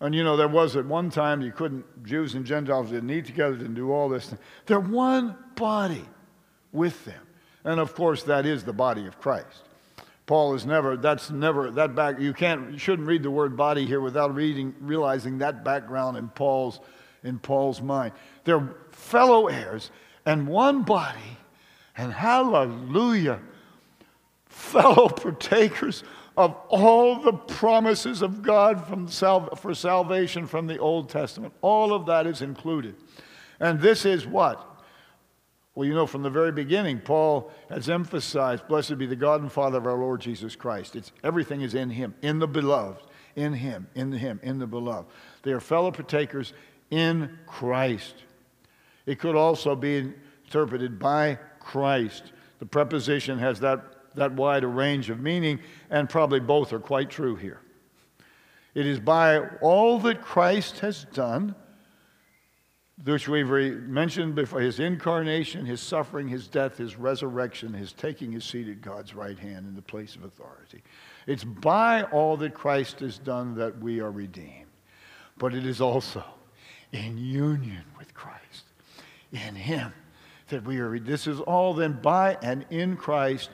[0.01, 3.25] And you know, there was at one time you couldn't, Jews and Gentiles didn't eat
[3.25, 4.35] together, didn't do all this.
[4.67, 6.05] They're one body
[6.73, 7.23] with them.
[7.65, 9.65] And of course, that is the body of Christ.
[10.27, 13.87] Paul is never, that's never, that back, you can't, you shouldn't read the word body
[13.87, 16.81] here without reading, realizing that background in Paul's
[17.27, 18.13] in Paul's mind.
[18.45, 19.91] They're fellow heirs
[20.25, 21.39] and one body,
[21.97, 23.41] and hallelujah,
[24.47, 26.05] fellow partakers
[26.37, 31.55] of all the promises of God from sal- for salvation from the Old Testament.
[31.63, 32.95] All of that is included.
[33.59, 34.77] And this is what?
[35.75, 39.53] Well, you know, from the very beginning, Paul has emphasized, Blessed be the God and
[39.53, 40.97] Father of our Lord Jesus Christ.
[40.97, 43.03] It's, everything is in Him, in the beloved,
[43.35, 45.09] in Him, in Him, in the beloved.
[45.43, 46.55] They are fellow partakers
[46.91, 48.15] in Christ.
[49.05, 50.15] It could also be
[50.47, 52.33] interpreted by Christ.
[52.59, 53.81] The preposition has that,
[54.17, 57.61] that wide a range of meaning, and probably both are quite true here.
[58.75, 61.55] It is by all that Christ has done,
[63.05, 68.45] which we've mentioned before his incarnation, his suffering, his death, his resurrection, his taking his
[68.45, 70.83] seat at God's right hand in the place of authority.
[71.27, 74.67] It's by all that Christ has done that we are redeemed.
[75.39, 76.25] But it is also
[76.93, 78.65] in union with Christ,
[79.33, 79.93] in Him
[80.49, 80.99] that we are.
[80.99, 83.51] This is all then by and in Christ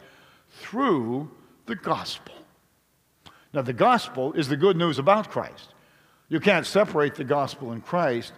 [0.52, 1.30] through
[1.66, 2.34] the gospel.
[3.52, 5.74] Now, the gospel is the good news about Christ.
[6.28, 8.32] You can't separate the gospel and Christ,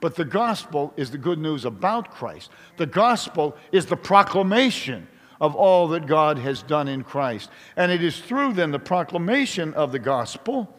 [0.00, 2.50] but the gospel is the good news about Christ.
[2.76, 5.08] The gospel is the proclamation
[5.40, 7.50] of all that God has done in Christ.
[7.76, 10.76] And it is through then the proclamation of the gospel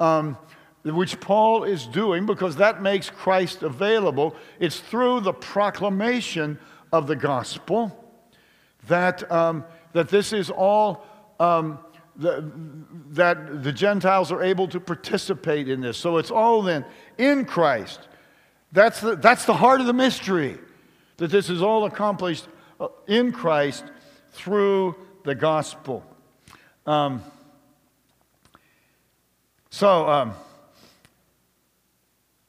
[0.00, 0.36] um,
[0.84, 4.34] which Paul is doing because that makes Christ available.
[4.58, 6.58] It's through the proclamation
[6.92, 7.98] of the gospel
[8.88, 11.06] that, um, that this is all,
[11.40, 11.78] um,
[12.16, 12.50] the,
[13.10, 15.96] that the Gentiles are able to participate in this.
[15.96, 16.84] So it's all then
[17.18, 18.08] in Christ.
[18.72, 20.58] That's the, that's the heart of the mystery,
[21.18, 22.48] that this is all accomplished
[22.80, 23.84] uh, in Christ
[24.32, 26.04] through the gospel.
[26.86, 27.22] Um,
[29.70, 30.34] so, um,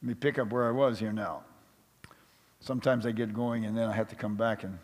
[0.02, 1.42] let me pick up where I was here now.
[2.60, 4.78] Sometimes I get going and then I have to come back and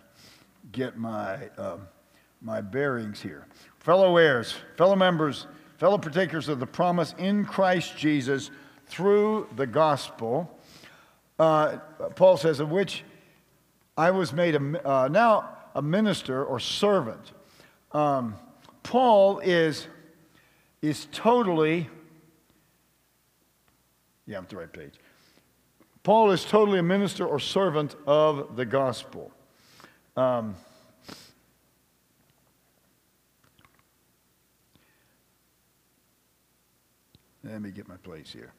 [0.72, 1.78] get my, uh,
[2.40, 3.46] my bearings here.
[3.79, 5.46] Fellow heirs, fellow members,
[5.79, 8.50] fellow partakers of the promise in Christ Jesus
[8.87, 10.59] through the gospel.
[11.38, 11.79] Uh,
[12.16, 13.05] Paul says, of which
[13.96, 17.33] I was made a, uh, now a minister or servant.
[17.92, 18.37] Um,
[18.83, 19.87] Paul is,
[20.83, 21.88] is totally,
[24.26, 24.94] yeah, I'm at the right page.
[26.03, 29.31] Paul is totally a minister or servant of the gospel.
[30.16, 30.57] Um,
[37.44, 38.53] Let me get my place here.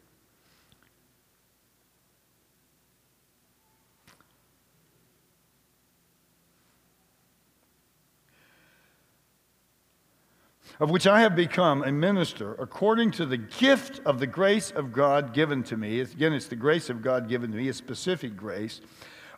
[10.81, 14.91] of which I have become a minister according to the gift of the grace of
[14.91, 15.99] God given to me.
[15.99, 18.81] Again, it's the grace of God given to me, a specific grace,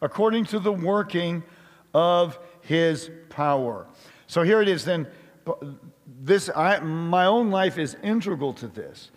[0.02, 1.44] according to the working
[1.94, 3.88] of his power.
[4.26, 5.06] So here it is then.
[6.08, 9.12] This, I, my own life is integral to this.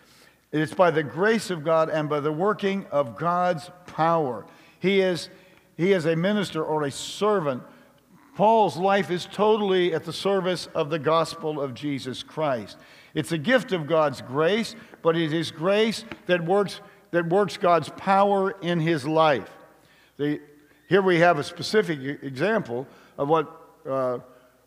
[0.51, 4.45] It's by the grace of God and by the working of God's power.
[4.79, 5.29] He is,
[5.75, 7.63] he is a minister or a servant
[8.37, 12.77] Paul's life is totally at the service of the gospel of Jesus Christ.
[13.15, 16.79] It's a gift of God's grace, but it is grace that works,
[17.09, 19.49] that works God's power in his life.
[20.17, 20.39] The,
[20.87, 22.85] here we have a specific example
[23.17, 23.51] of what
[23.89, 24.19] uh,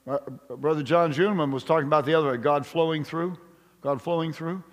[0.09, 0.19] uh
[0.57, 3.39] Brother John Juneman was talking about the other way God flowing through.
[3.83, 4.65] God flowing through.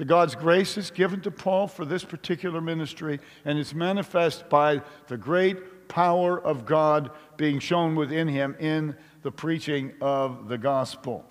[0.00, 4.80] The God's grace is given to Paul for this particular ministry, and it's manifest by
[5.08, 11.26] the great power of God being shown within him in the preaching of the gospel.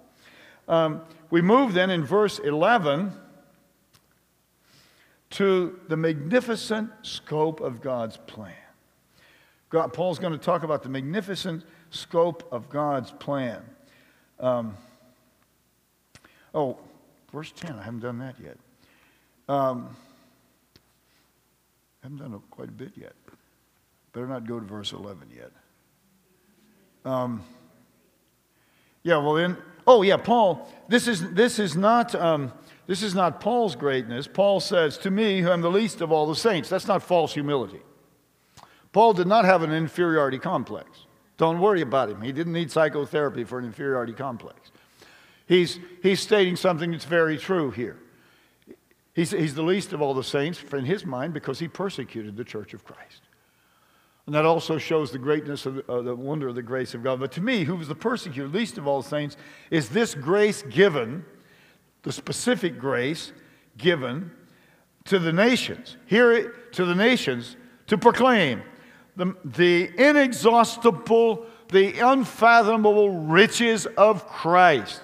[0.68, 1.02] Um,
[1.32, 3.12] we move then in verse 11
[5.32, 8.54] to the magnificent scope of God's plan.
[9.72, 13.64] God, Paul's going to talk about the magnificent scope of God's plan.
[14.40, 14.78] Um,
[16.54, 16.78] oh,
[17.32, 18.58] verse 10, I haven't done that yet.
[19.48, 19.96] Um,
[22.02, 23.14] I haven't done it quite a bit yet.
[24.14, 25.52] Better not go to verse 11 yet.
[27.06, 27.44] Um,
[29.04, 32.16] yeah, well, then, oh, yeah, Paul, this is, this is not.
[32.16, 32.52] Um,
[32.90, 34.26] this is not Paul's greatness.
[34.26, 36.70] Paul says, To me, who am the least of all the saints.
[36.70, 37.82] That's not false humility.
[38.92, 41.06] Paul did not have an inferiority complex.
[41.38, 42.20] Don't worry about him.
[42.24, 44.72] He didn't need psychotherapy for an inferiority complex.
[45.50, 47.98] He's, he's stating something that's very true here.
[49.16, 52.44] He's, he's the least of all the saints in his mind because he persecuted the
[52.44, 53.24] church of Christ.
[54.28, 57.20] And that also shows the greatness of uh, the wonder of the grace of God.
[57.20, 59.38] But to me, who was the persecutor, least of all saints,
[59.72, 61.26] is this grace given,
[62.04, 63.34] the specific grace
[63.76, 64.30] given
[65.06, 67.58] to the nations, here to the nations,
[67.88, 68.62] to proclaim
[69.16, 75.02] the, the inexhaustible, the unfathomable riches of Christ.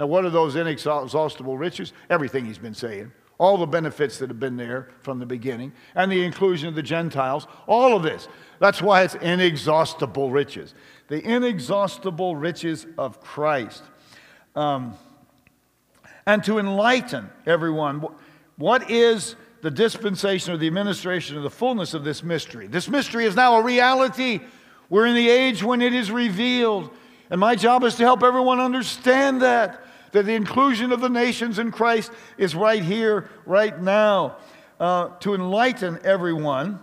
[0.00, 1.92] Now, what are those inexhaustible riches?
[2.08, 6.12] Everything he's been saying all the benefits that have been there from the beginning, and
[6.12, 8.28] the inclusion of the Gentiles, all of this.
[8.58, 10.74] That's why it's inexhaustible riches.
[11.08, 13.82] The inexhaustible riches of Christ.
[14.54, 14.92] Um,
[16.26, 18.04] and to enlighten everyone,
[18.56, 22.66] what is the dispensation or the administration of the fullness of this mystery?
[22.66, 24.40] This mystery is now a reality.
[24.90, 26.90] We're in the age when it is revealed.
[27.30, 31.58] And my job is to help everyone understand that that the inclusion of the nations
[31.58, 34.36] in Christ is right here, right now,
[34.78, 36.80] uh, to enlighten everyone.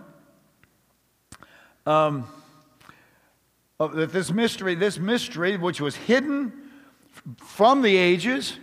[1.86, 2.26] Um,
[3.78, 6.52] that this mystery, this mystery, which was hidden
[7.38, 8.58] from the ages,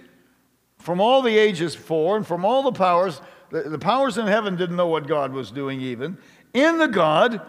[0.79, 4.55] from all the ages for, and from all the powers, the, the powers in heaven
[4.55, 6.17] didn't know what God was doing, even,
[6.53, 7.41] in the God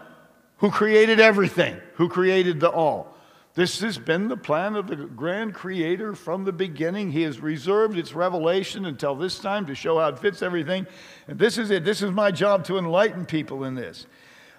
[0.57, 3.16] who created everything, who created the all.
[3.57, 7.11] This has been the plan of the grand creator from the beginning.
[7.11, 10.85] He has reserved its revelation until this time to show how it fits everything.
[11.27, 11.83] And this is it.
[11.83, 14.05] This is my job to enlighten people in this.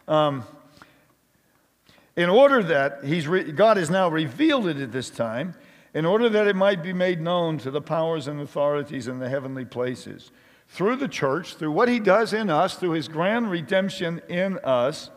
[0.08, 0.42] Um,
[2.16, 5.54] in order that he's re- God has now revealed it at this time,
[5.94, 9.28] in order that it might be made known to the powers and authorities in the
[9.28, 10.32] heavenly places.
[10.66, 15.11] Through the church, through what he does in us, through his grand redemption in us,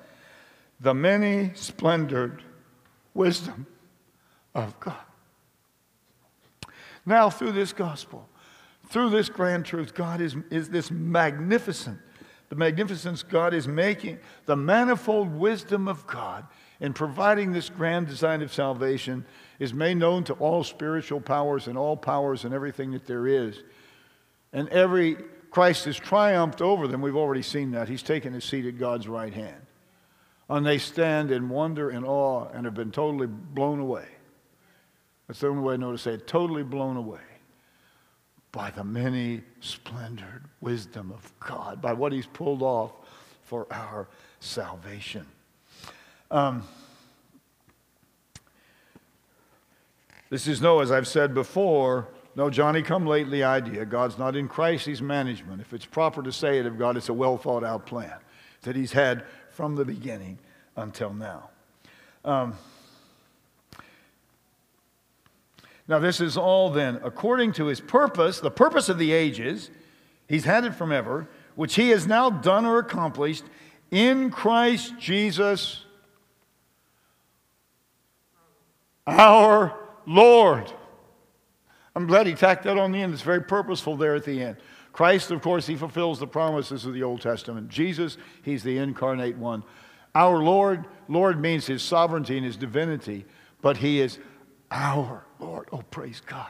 [0.80, 2.44] the many splendored
[3.16, 3.66] wisdom
[4.54, 4.96] of God.
[7.06, 8.28] Now, through this gospel,
[8.90, 11.98] through this grand truth, God is, is this magnificent,
[12.50, 16.46] the magnificence God is making, the manifold wisdom of God
[16.80, 19.26] in providing this grand design of salvation
[19.60, 23.64] is made known to all spiritual powers and all powers and everything that there is.
[24.52, 25.16] And every
[25.52, 27.02] Christ has triumphed over them.
[27.02, 27.88] We've already seen that.
[27.88, 29.62] He's taken his seat at God's right hand.
[30.50, 34.08] And they stand in wonder and awe and have been totally blown away.
[35.32, 36.28] That's the only way I know to say it.
[36.28, 37.22] Totally blown away
[38.52, 42.92] by the many splendored wisdom of God, by what He's pulled off
[43.42, 44.10] for our
[44.42, 45.26] salvation.
[46.30, 46.68] Um,
[50.30, 53.86] this is no, as I've said before, no Johnny come lately idea.
[53.86, 55.62] God's not in crisis management.
[55.62, 58.18] If it's proper to say it of God, it's a well thought out plan
[58.64, 60.40] that He's had from the beginning
[60.76, 61.52] until now.
[62.26, 62.56] Um,
[65.92, 69.70] now, this is all then according to his purpose, the purpose of the ages.
[70.26, 73.44] He's had it from ever, which he has now done or accomplished
[73.92, 75.84] in Christ Jesus
[79.06, 80.72] our Lord.
[81.94, 83.12] I'm glad he tacked that on the end.
[83.12, 84.56] It's very purposeful there at the end.
[84.94, 87.68] Christ, of course, he fulfills the promises of the Old Testament.
[87.68, 89.62] Jesus, he's the incarnate one.
[90.16, 93.26] Our Lord, Lord means his sovereignty and his divinity,
[93.62, 94.20] but he is
[94.72, 95.68] our Lord.
[95.72, 96.50] Oh, praise God.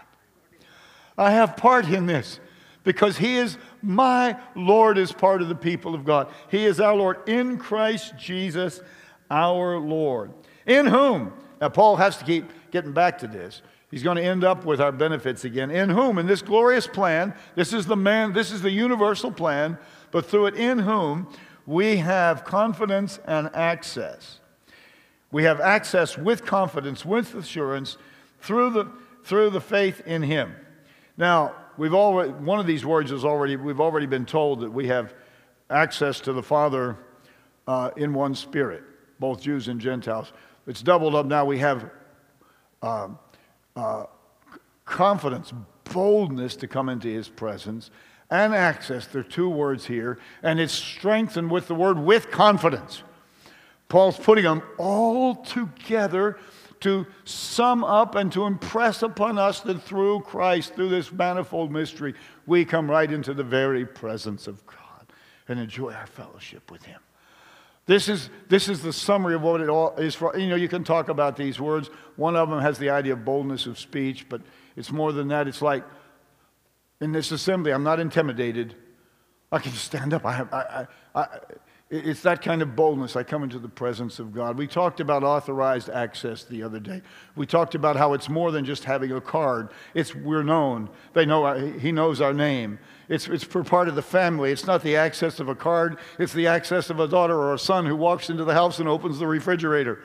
[1.18, 2.40] I have part in this
[2.84, 6.32] because he is my Lord is part of the people of God.
[6.50, 8.82] He is our Lord in Christ Jesus,
[9.30, 10.34] our Lord.
[10.66, 13.62] In whom, now Paul has to keep getting back to this.
[13.90, 15.70] He's going to end up with our benefits again.
[15.70, 19.78] In whom, in this glorious plan, this is the man, this is the universal plan,
[20.12, 21.28] but through it, in whom
[21.66, 24.40] we have confidence and access.
[25.32, 27.98] We have access with confidence, with assurance,
[28.42, 28.88] through the,
[29.24, 30.56] through the faith in Him.
[31.18, 34.88] Now, we've already, one of these words is already, we've already been told that we
[34.88, 35.14] have
[35.70, 36.98] access to the Father
[37.68, 38.84] uh, in one spirit,
[39.20, 40.34] both Jews and Gentiles.
[40.68, 41.46] It's doubled up now.
[41.46, 41.90] We have
[42.82, 43.10] uh,
[43.76, 44.06] uh,
[44.86, 45.54] confidence,
[45.86, 47.92] boldness to come into His presence,
[48.30, 49.08] and access.
[49.08, 53.04] There are two words here, and it's strengthened with the word with confidence.
[53.90, 56.38] Paul's putting them all together
[56.82, 62.14] to sum up and to impress upon us that through Christ, through this manifold mystery,
[62.46, 64.78] we come right into the very presence of God
[65.48, 67.00] and enjoy our fellowship with Him.
[67.86, 70.38] This is, this is the summary of what it all is for.
[70.38, 71.90] You know, you can talk about these words.
[72.16, 74.42] One of them has the idea of boldness of speech, but
[74.76, 75.48] it's more than that.
[75.48, 75.84] It's like
[77.00, 78.76] in this assembly, I'm not intimidated.
[79.52, 80.26] I can stand up.
[80.26, 81.28] I have, I, I, I,
[81.92, 83.18] it's that kind of boldness.
[83.18, 84.58] I come into the presence of God.
[84.58, 87.02] We talked about authorized access the other day.
[87.36, 89.70] We talked about how it's more than just having a card.
[89.94, 90.90] It's we're known.
[91.14, 92.80] They know he knows our name.
[93.10, 94.54] It's it's for part of the family.
[94.54, 95.98] It's not the access of a card.
[96.18, 98.88] It's the access of a daughter or a son who walks into the house and
[98.88, 100.02] opens the refrigerator.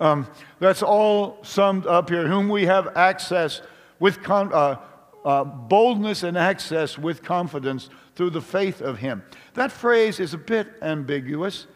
[0.00, 0.26] Um,
[0.58, 2.28] that's all summed up here.
[2.28, 3.62] Whom we have access
[3.98, 4.76] with con- uh,
[5.24, 9.22] uh, boldness and access with confidence through the faith of Him.
[9.54, 11.66] That phrase is a bit ambiguous.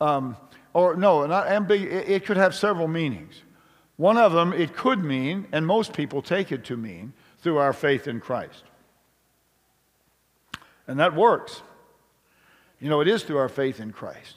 [0.00, 0.36] Um,
[0.72, 2.04] or, no, not ambiguous.
[2.06, 3.42] It could have several meanings.
[3.96, 7.72] One of them, it could mean, and most people take it to mean, through our
[7.72, 8.64] faith in Christ.
[10.86, 11.62] And that works.
[12.80, 14.36] You know, it is through our faith in Christ.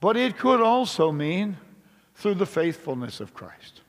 [0.00, 1.56] But it could also mean
[2.14, 3.80] through the faithfulness of Christ.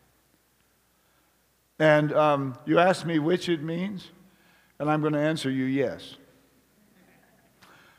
[1.80, 4.12] And um, you ask me which it means,
[4.78, 6.16] and I'm going to answer you yes.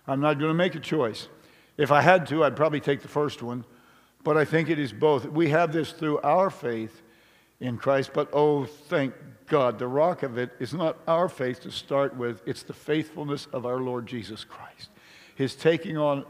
[0.07, 1.29] I'm not going to make a choice.
[1.77, 3.65] If I had to, I'd probably take the first one,
[4.25, 5.27] but I think it is both.
[5.27, 7.03] We have this through our faith
[7.61, 9.15] in Christ, but oh, thank
[9.47, 13.47] God, the rock of it is not our faith to start with, it's the faithfulness
[13.53, 14.91] of our Lord Jesus Christ.
[15.35, 16.25] His taking on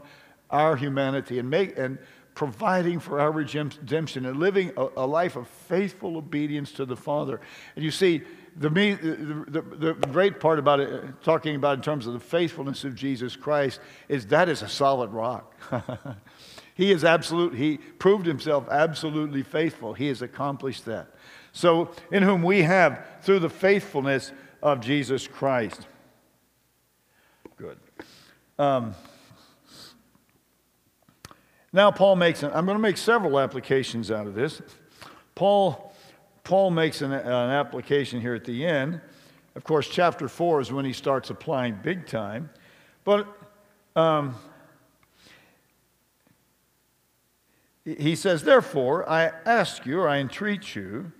[0.49, 1.97] our humanity and, make, and
[2.35, 7.41] providing for our redemption and living a, a life of faithful obedience to the Father.
[7.75, 8.21] And you see,
[8.55, 12.95] the, the, the, great part about it, talking about in terms of the faithfulness of
[12.95, 15.55] Jesus Christ, is that is a solid rock.
[16.75, 19.93] he is absolute, he proved himself absolutely faithful.
[19.93, 21.07] He has accomplished that.
[21.51, 24.31] So, in whom we have, through the faithfulness
[24.61, 25.87] of Jesus Christ.
[27.57, 27.77] Good.
[28.57, 28.95] Um,
[31.71, 34.61] now, Paul makes, an, I'm going to make several applications out of this.
[35.35, 35.92] Paul
[36.43, 38.99] Paul makes an, an, application here at the end.
[39.55, 42.49] Of course, chapter 4 is when he starts applying big time.
[43.05, 43.27] But
[43.95, 44.35] um,
[47.85, 51.11] he says, Therefore, I ask you, or I entreat you,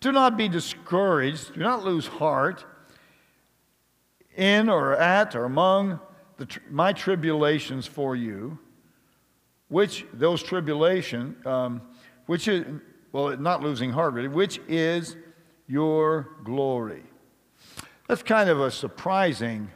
[0.00, 2.64] do not be discouraged, do not lose heart
[4.36, 6.00] in or at or among
[6.36, 8.58] the, my tribulations for you,
[9.68, 11.82] which those tribulation, um,
[12.26, 12.64] which is,
[13.12, 15.16] well, not losing heart, really, which is
[15.66, 17.02] your glory.
[18.08, 19.70] That's kind of a surprising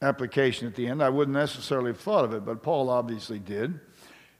[0.00, 1.02] application at the end.
[1.02, 3.80] I wouldn't necessarily have thought of it, but Paul obviously did.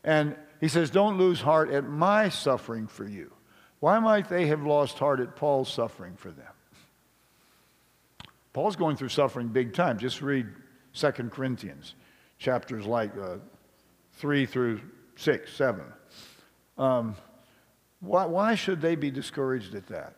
[0.04, 3.32] And he says, Don't lose heart at my suffering for you.
[3.80, 6.52] Why might they have lost heart at Paul's suffering for them?
[8.52, 9.98] Paul's going through suffering big time.
[9.98, 10.46] Just read
[10.94, 11.94] 2 Corinthians,
[12.38, 13.36] chapters like uh,
[14.14, 14.80] 3 through
[15.16, 15.82] 6, 7.
[16.78, 17.16] Um,
[18.04, 20.14] why, why should they be discouraged at that?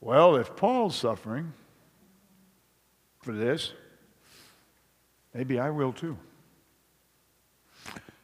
[0.00, 1.52] Well, if Paul's suffering
[3.22, 3.72] for this,
[5.34, 6.16] maybe I will too.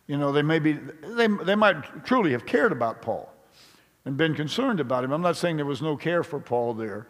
[0.06, 3.32] You know, they may be, they, they might truly have cared about Paul
[4.04, 5.12] and been concerned about him.
[5.12, 7.06] I'm not saying there was no care for Paul there,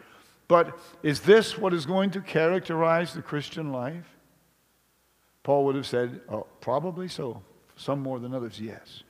[0.47, 4.05] But is this what is going to characterize the Christian life?
[5.41, 7.41] Paul would have said, oh, probably so.
[7.75, 9.03] Some more than others, yes.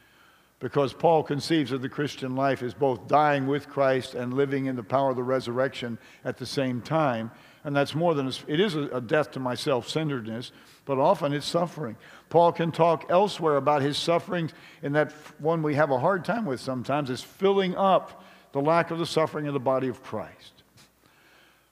[0.59, 4.77] Because Paul conceives of the Christian life as both dying with Christ and living in
[4.77, 7.31] the power of the resurrection at the same time.
[7.65, 10.51] And that's more than a, it is a death to my self centeredness,
[10.85, 11.97] but often it's suffering.
[12.29, 14.51] Paul can talk elsewhere about his sufferings,
[14.81, 18.91] and that one we have a hard time with sometimes is filling up the lack
[18.91, 20.63] of the suffering of the body of Christ.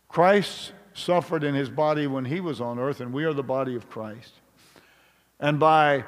[0.10, 3.76] Christ suffered in his body when he was on earth, and we are the body
[3.76, 4.34] of Christ.
[5.40, 6.06] And by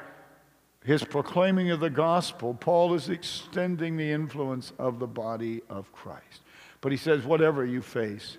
[0.84, 6.42] his proclaiming of the gospel, Paul is extending the influence of the body of Christ.
[6.82, 8.36] But he says, whatever you face,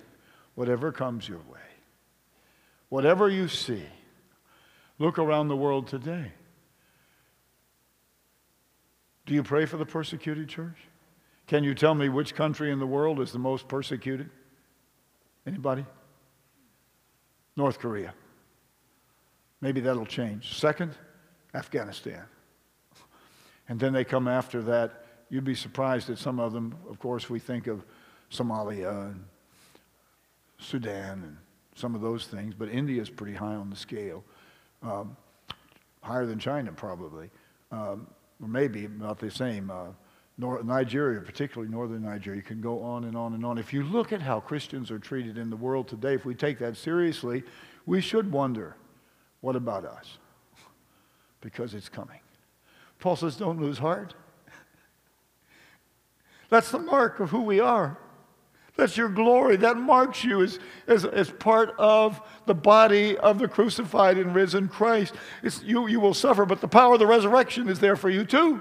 [0.54, 1.58] whatever comes your way,
[2.88, 3.82] whatever you see,
[5.00, 6.30] look around the world today.
[9.26, 10.78] Do you pray for the persecuted church?
[11.48, 14.30] Can you tell me which country in the world is the most persecuted?
[15.44, 15.84] Anybody?
[17.56, 18.14] North Korea.
[19.60, 20.56] Maybe that'll change.
[20.56, 20.94] Second,
[21.52, 22.22] Afghanistan.
[23.68, 25.04] And then they come after that.
[25.28, 26.74] You'd be surprised at some of them.
[26.88, 27.84] Of course, we think of
[28.30, 29.24] Somalia and
[30.58, 31.36] Sudan and
[31.74, 34.24] some of those things, but India is pretty high on the scale,
[34.82, 35.16] um,
[36.00, 37.30] higher than China probably,
[37.70, 38.06] um,
[38.40, 39.70] or maybe about the same.
[39.70, 39.88] Uh,
[40.38, 43.56] Nigeria, particularly northern Nigeria, can go on and on and on.
[43.56, 46.58] If you look at how Christians are treated in the world today, if we take
[46.58, 47.42] that seriously,
[47.86, 48.76] we should wonder
[49.40, 50.18] what about us?
[51.40, 52.20] Because it's coming.
[52.98, 54.14] Paul says, don't lose heart.
[56.48, 57.98] That's the mark of who we are.
[58.76, 59.56] That's your glory.
[59.56, 64.68] That marks you as, as, as part of the body of the crucified and risen
[64.68, 65.14] Christ.
[65.42, 68.24] It's, you, you will suffer, but the power of the resurrection is there for you
[68.24, 68.60] too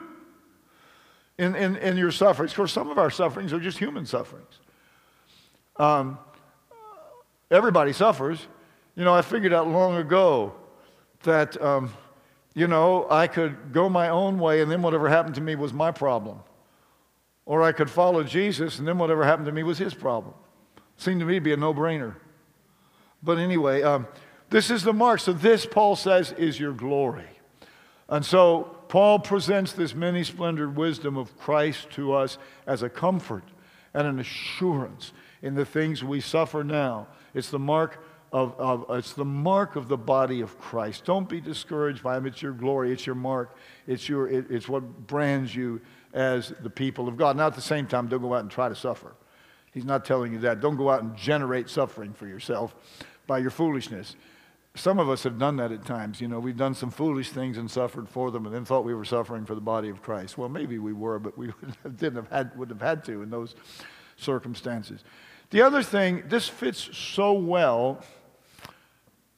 [1.38, 2.54] in, in, in your sufferings.
[2.54, 4.60] Of course, some of our sufferings are just human sufferings.
[5.76, 6.18] Um,
[7.52, 8.48] everybody suffers.
[8.96, 10.54] You know, I figured out long ago
[11.24, 11.92] that, um,
[12.56, 15.74] you know, I could go my own way and then whatever happened to me was
[15.74, 16.40] my problem.
[17.46, 20.34] Or I could follow Jesus and then whatever happened to me was his problem.
[20.98, 22.16] Seemed to me to be a no brainer.
[23.22, 24.08] But anyway, um,
[24.50, 25.20] this is the mark.
[25.20, 27.28] So, this, Paul says, is your glory.
[28.08, 33.44] And so, Paul presents this many splendored wisdom of Christ to us as a comfort
[33.94, 37.08] and an assurance in the things we suffer now.
[37.34, 38.00] It's the mark
[38.36, 41.06] of, of, it's the mark of the body of Christ.
[41.06, 42.26] Don't be discouraged by him.
[42.26, 42.92] It's your glory.
[42.92, 43.56] It's your mark.
[43.88, 45.80] It's, your, it, it's what brands you
[46.14, 47.38] as the people of God.
[47.38, 49.16] Now, at the same time, don't go out and try to suffer.
[49.72, 50.60] He's not telling you that.
[50.60, 52.76] Don't go out and generate suffering for yourself
[53.26, 54.18] by your foolishness.
[54.76, 56.20] Some of us have done that at times.
[56.20, 58.94] You know, we've done some foolish things and suffered for them and then thought we
[58.94, 60.38] were suffering for the body of Christ.
[60.38, 61.54] Well, maybe we were, but we
[61.96, 63.56] didn't have had, would have had to in those
[64.18, 65.06] circumstances.
[65.52, 68.04] The other thing, this fits so well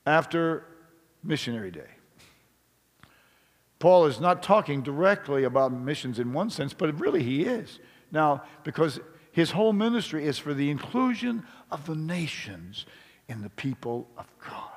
[0.07, 0.63] after
[1.21, 1.89] Missionary Day.
[3.77, 7.79] Paul is not talking directly about missions in one sense, but really he is.
[8.11, 8.99] Now, because
[9.31, 12.85] his whole ministry is for the inclusion of the nations
[13.27, 14.71] in the people of God.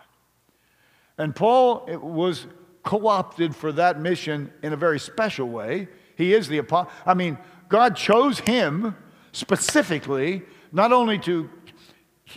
[1.17, 2.47] And Paul was
[2.83, 5.89] co opted for that mission in a very special way.
[6.17, 6.93] He is the apostle.
[7.07, 8.97] I mean, God chose him
[9.33, 11.49] specifically not only to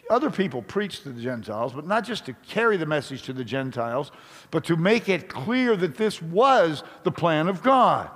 [0.09, 3.43] other people preach to the Gentiles, but not just to carry the message to the
[3.43, 4.11] Gentiles,
[4.51, 8.09] but to make it clear that this was the plan of God.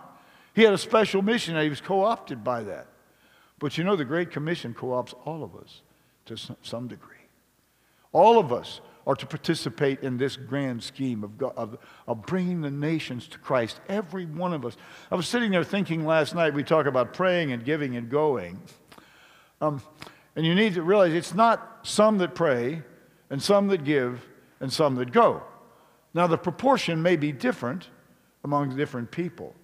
[0.53, 2.87] He had a special mission and he was co opted by that.
[3.59, 5.81] But you know, the Great Commission co opts all of us
[6.25, 7.15] to some degree.
[8.11, 12.61] All of us are to participate in this grand scheme of, God, of, of bringing
[12.61, 13.79] the nations to Christ.
[13.87, 14.75] Every one of us.
[15.09, 18.59] I was sitting there thinking last night, we talk about praying and giving and going.
[19.61, 19.81] Um,
[20.37, 22.83] and you need to realize it's not some that pray
[23.31, 24.23] and some that give
[24.59, 25.41] and some that go.
[26.13, 27.89] Now, the proportion may be different
[28.43, 29.55] among different people.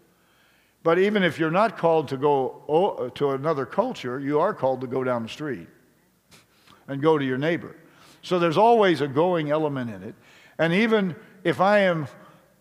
[0.82, 4.88] But even if you're not called to go to another culture, you are called to
[4.88, 5.68] go down the street
[6.88, 7.76] and go to your neighbor.
[8.24, 10.16] So there's always a going element in it.
[10.58, 12.08] And even if I am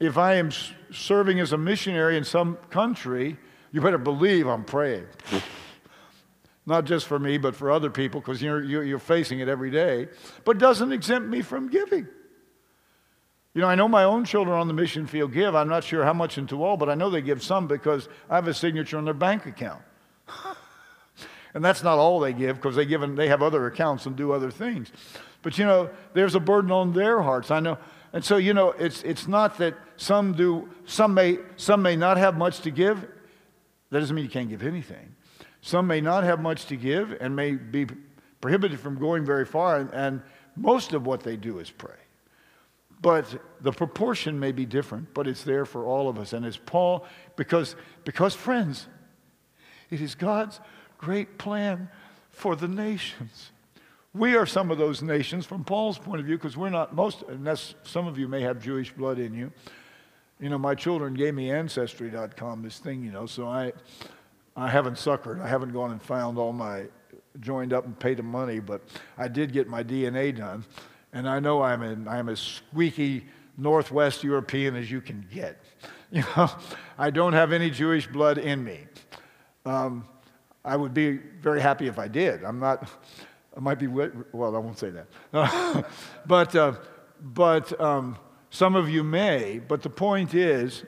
[0.00, 0.50] if I am
[0.90, 3.38] serving as a missionary in some country,
[3.70, 5.06] you better believe I'm praying.
[6.64, 10.08] Not just for me, but for other people, because you're, you're facing it every day.
[10.44, 12.06] But doesn't exempt me from giving.
[13.54, 15.54] You know, I know my own children on the mission field give.
[15.54, 18.36] I'm not sure how much into all, but I know they give some because I
[18.36, 19.82] have a signature on their bank account.
[21.54, 24.50] and that's not all they give because they they have other accounts and do other
[24.50, 24.90] things.
[25.42, 27.50] But you know, there's a burden on their hearts.
[27.50, 27.76] I know.
[28.14, 32.16] And so, you know, it's it's not that some do some may some may not
[32.16, 33.00] have much to give.
[33.90, 35.11] That doesn't mean you can't give anything.
[35.62, 37.86] Some may not have much to give and may be
[38.40, 40.22] prohibited from going very far, and, and
[40.56, 41.94] most of what they do is pray.
[43.00, 46.32] But the proportion may be different, but it's there for all of us.
[46.32, 47.06] And as Paul,
[47.36, 48.88] because, because friends,
[49.88, 50.60] it is God's
[50.98, 51.88] great plan
[52.30, 53.52] for the nations.
[54.14, 57.22] We are some of those nations from Paul's point of view, because we're not most,
[57.28, 59.52] unless some of you may have Jewish blood in you.
[60.40, 63.72] You know, my children gave me Ancestry.com, this thing, you know, so I,
[64.56, 65.40] I haven't suckered.
[65.40, 66.84] I haven't gone and found all my,
[67.40, 68.82] joined up and paid them money, but
[69.16, 70.64] I did get my DNA done.
[71.12, 73.26] And I know I'm, in, I'm as squeaky
[73.56, 75.60] Northwest European as you can get.
[76.14, 76.50] You know,
[76.98, 78.80] I don't have any Jewish blood in me.
[79.64, 80.06] Um,
[80.62, 82.44] I would be very happy if I did.
[82.44, 82.86] I'm not,
[83.56, 85.86] I might be, well, I won't say that.
[86.26, 86.74] but uh,
[87.22, 88.18] but um,
[88.50, 90.84] some of you may, but the point is,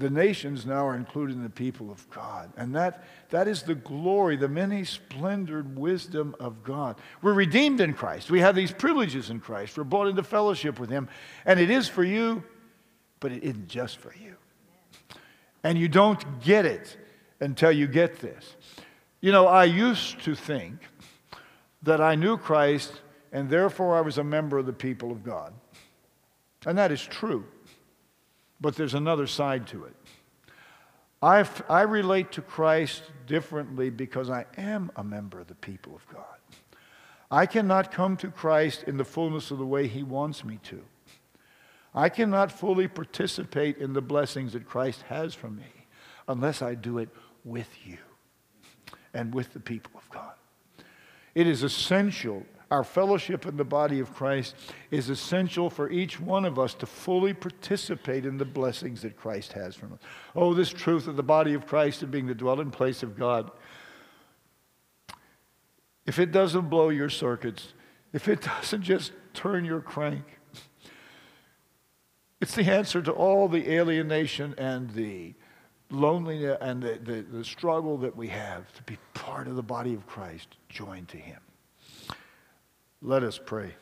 [0.00, 2.50] the nations now are included in the people of God.
[2.56, 6.96] And that, that is the glory, the many splendored wisdom of God.
[7.20, 8.30] We're redeemed in Christ.
[8.30, 9.76] We have these privileges in Christ.
[9.76, 11.08] We're brought into fellowship with Him.
[11.44, 12.42] And it is for you,
[13.20, 14.36] but it isn't just for you.
[15.62, 16.96] And you don't get it
[17.38, 18.56] until you get this.
[19.20, 20.80] You know, I used to think
[21.82, 23.00] that I knew Christ
[23.32, 25.52] and therefore I was a member of the people of God.
[26.64, 27.44] And that is true.
[28.60, 29.96] But there's another side to it.
[31.22, 36.06] I, I relate to Christ differently because I am a member of the people of
[36.08, 36.24] God.
[37.30, 40.82] I cannot come to Christ in the fullness of the way He wants me to.
[41.94, 45.86] I cannot fully participate in the blessings that Christ has for me
[46.28, 47.08] unless I do it
[47.44, 47.98] with you
[49.12, 50.32] and with the people of God.
[51.34, 54.54] It is essential our fellowship in the body of Christ
[54.90, 59.52] is essential for each one of us to fully participate in the blessings that Christ
[59.54, 59.98] has for us.
[60.36, 63.50] Oh, this truth of the body of Christ and being the dwelling place of God.
[66.06, 67.72] If it doesn't blow your circuits,
[68.12, 70.24] if it doesn't just turn your crank,
[72.40, 75.34] it's the answer to all the alienation and the
[75.90, 79.92] loneliness and the, the, the struggle that we have to be part of the body
[79.92, 81.40] of Christ, joined to Him.
[83.02, 83.74] Let us pray.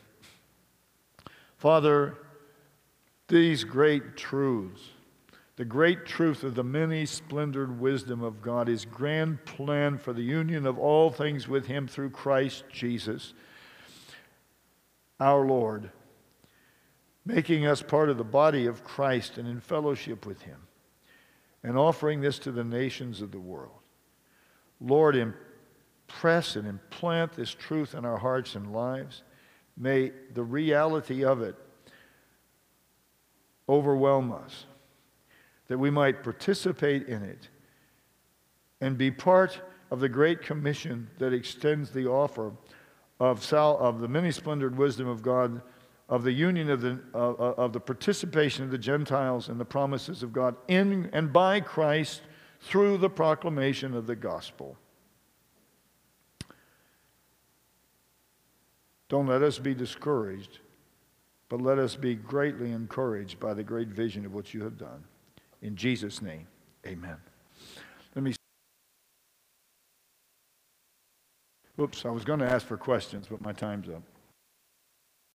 [1.57, 2.15] Father,
[3.27, 4.81] these great truths,
[5.57, 10.21] the great truth of the many splendored wisdom of God, His grand plan for the
[10.21, 13.33] union of all things with Him through Christ Jesus,
[15.19, 15.91] our Lord,
[17.25, 20.61] making us part of the body of Christ and in fellowship with Him,
[21.61, 23.79] and offering this to the nations of the world.
[24.79, 25.17] Lord,
[26.09, 29.23] press and implant this truth in our hearts and lives.
[29.77, 31.55] May the reality of it
[33.69, 34.65] overwhelm us,
[35.67, 37.47] that we might participate in it
[38.81, 42.51] and be part of the great commission that extends the offer
[43.19, 45.61] of, sal- of the many splendored wisdom of God,
[46.07, 50.23] of the union of the, uh, of the participation of the Gentiles in the promises
[50.23, 52.21] of God in and by Christ
[52.61, 54.77] through the proclamation of the gospel.
[59.09, 60.59] Don't let us be discouraged,
[61.49, 65.03] but let us be greatly encouraged by the great vision of what you have done.
[65.61, 66.47] In Jesus' name,
[66.85, 67.17] amen.
[68.15, 68.35] Let me.
[71.75, 74.03] Whoops, I was going to ask for questions, but my time's up.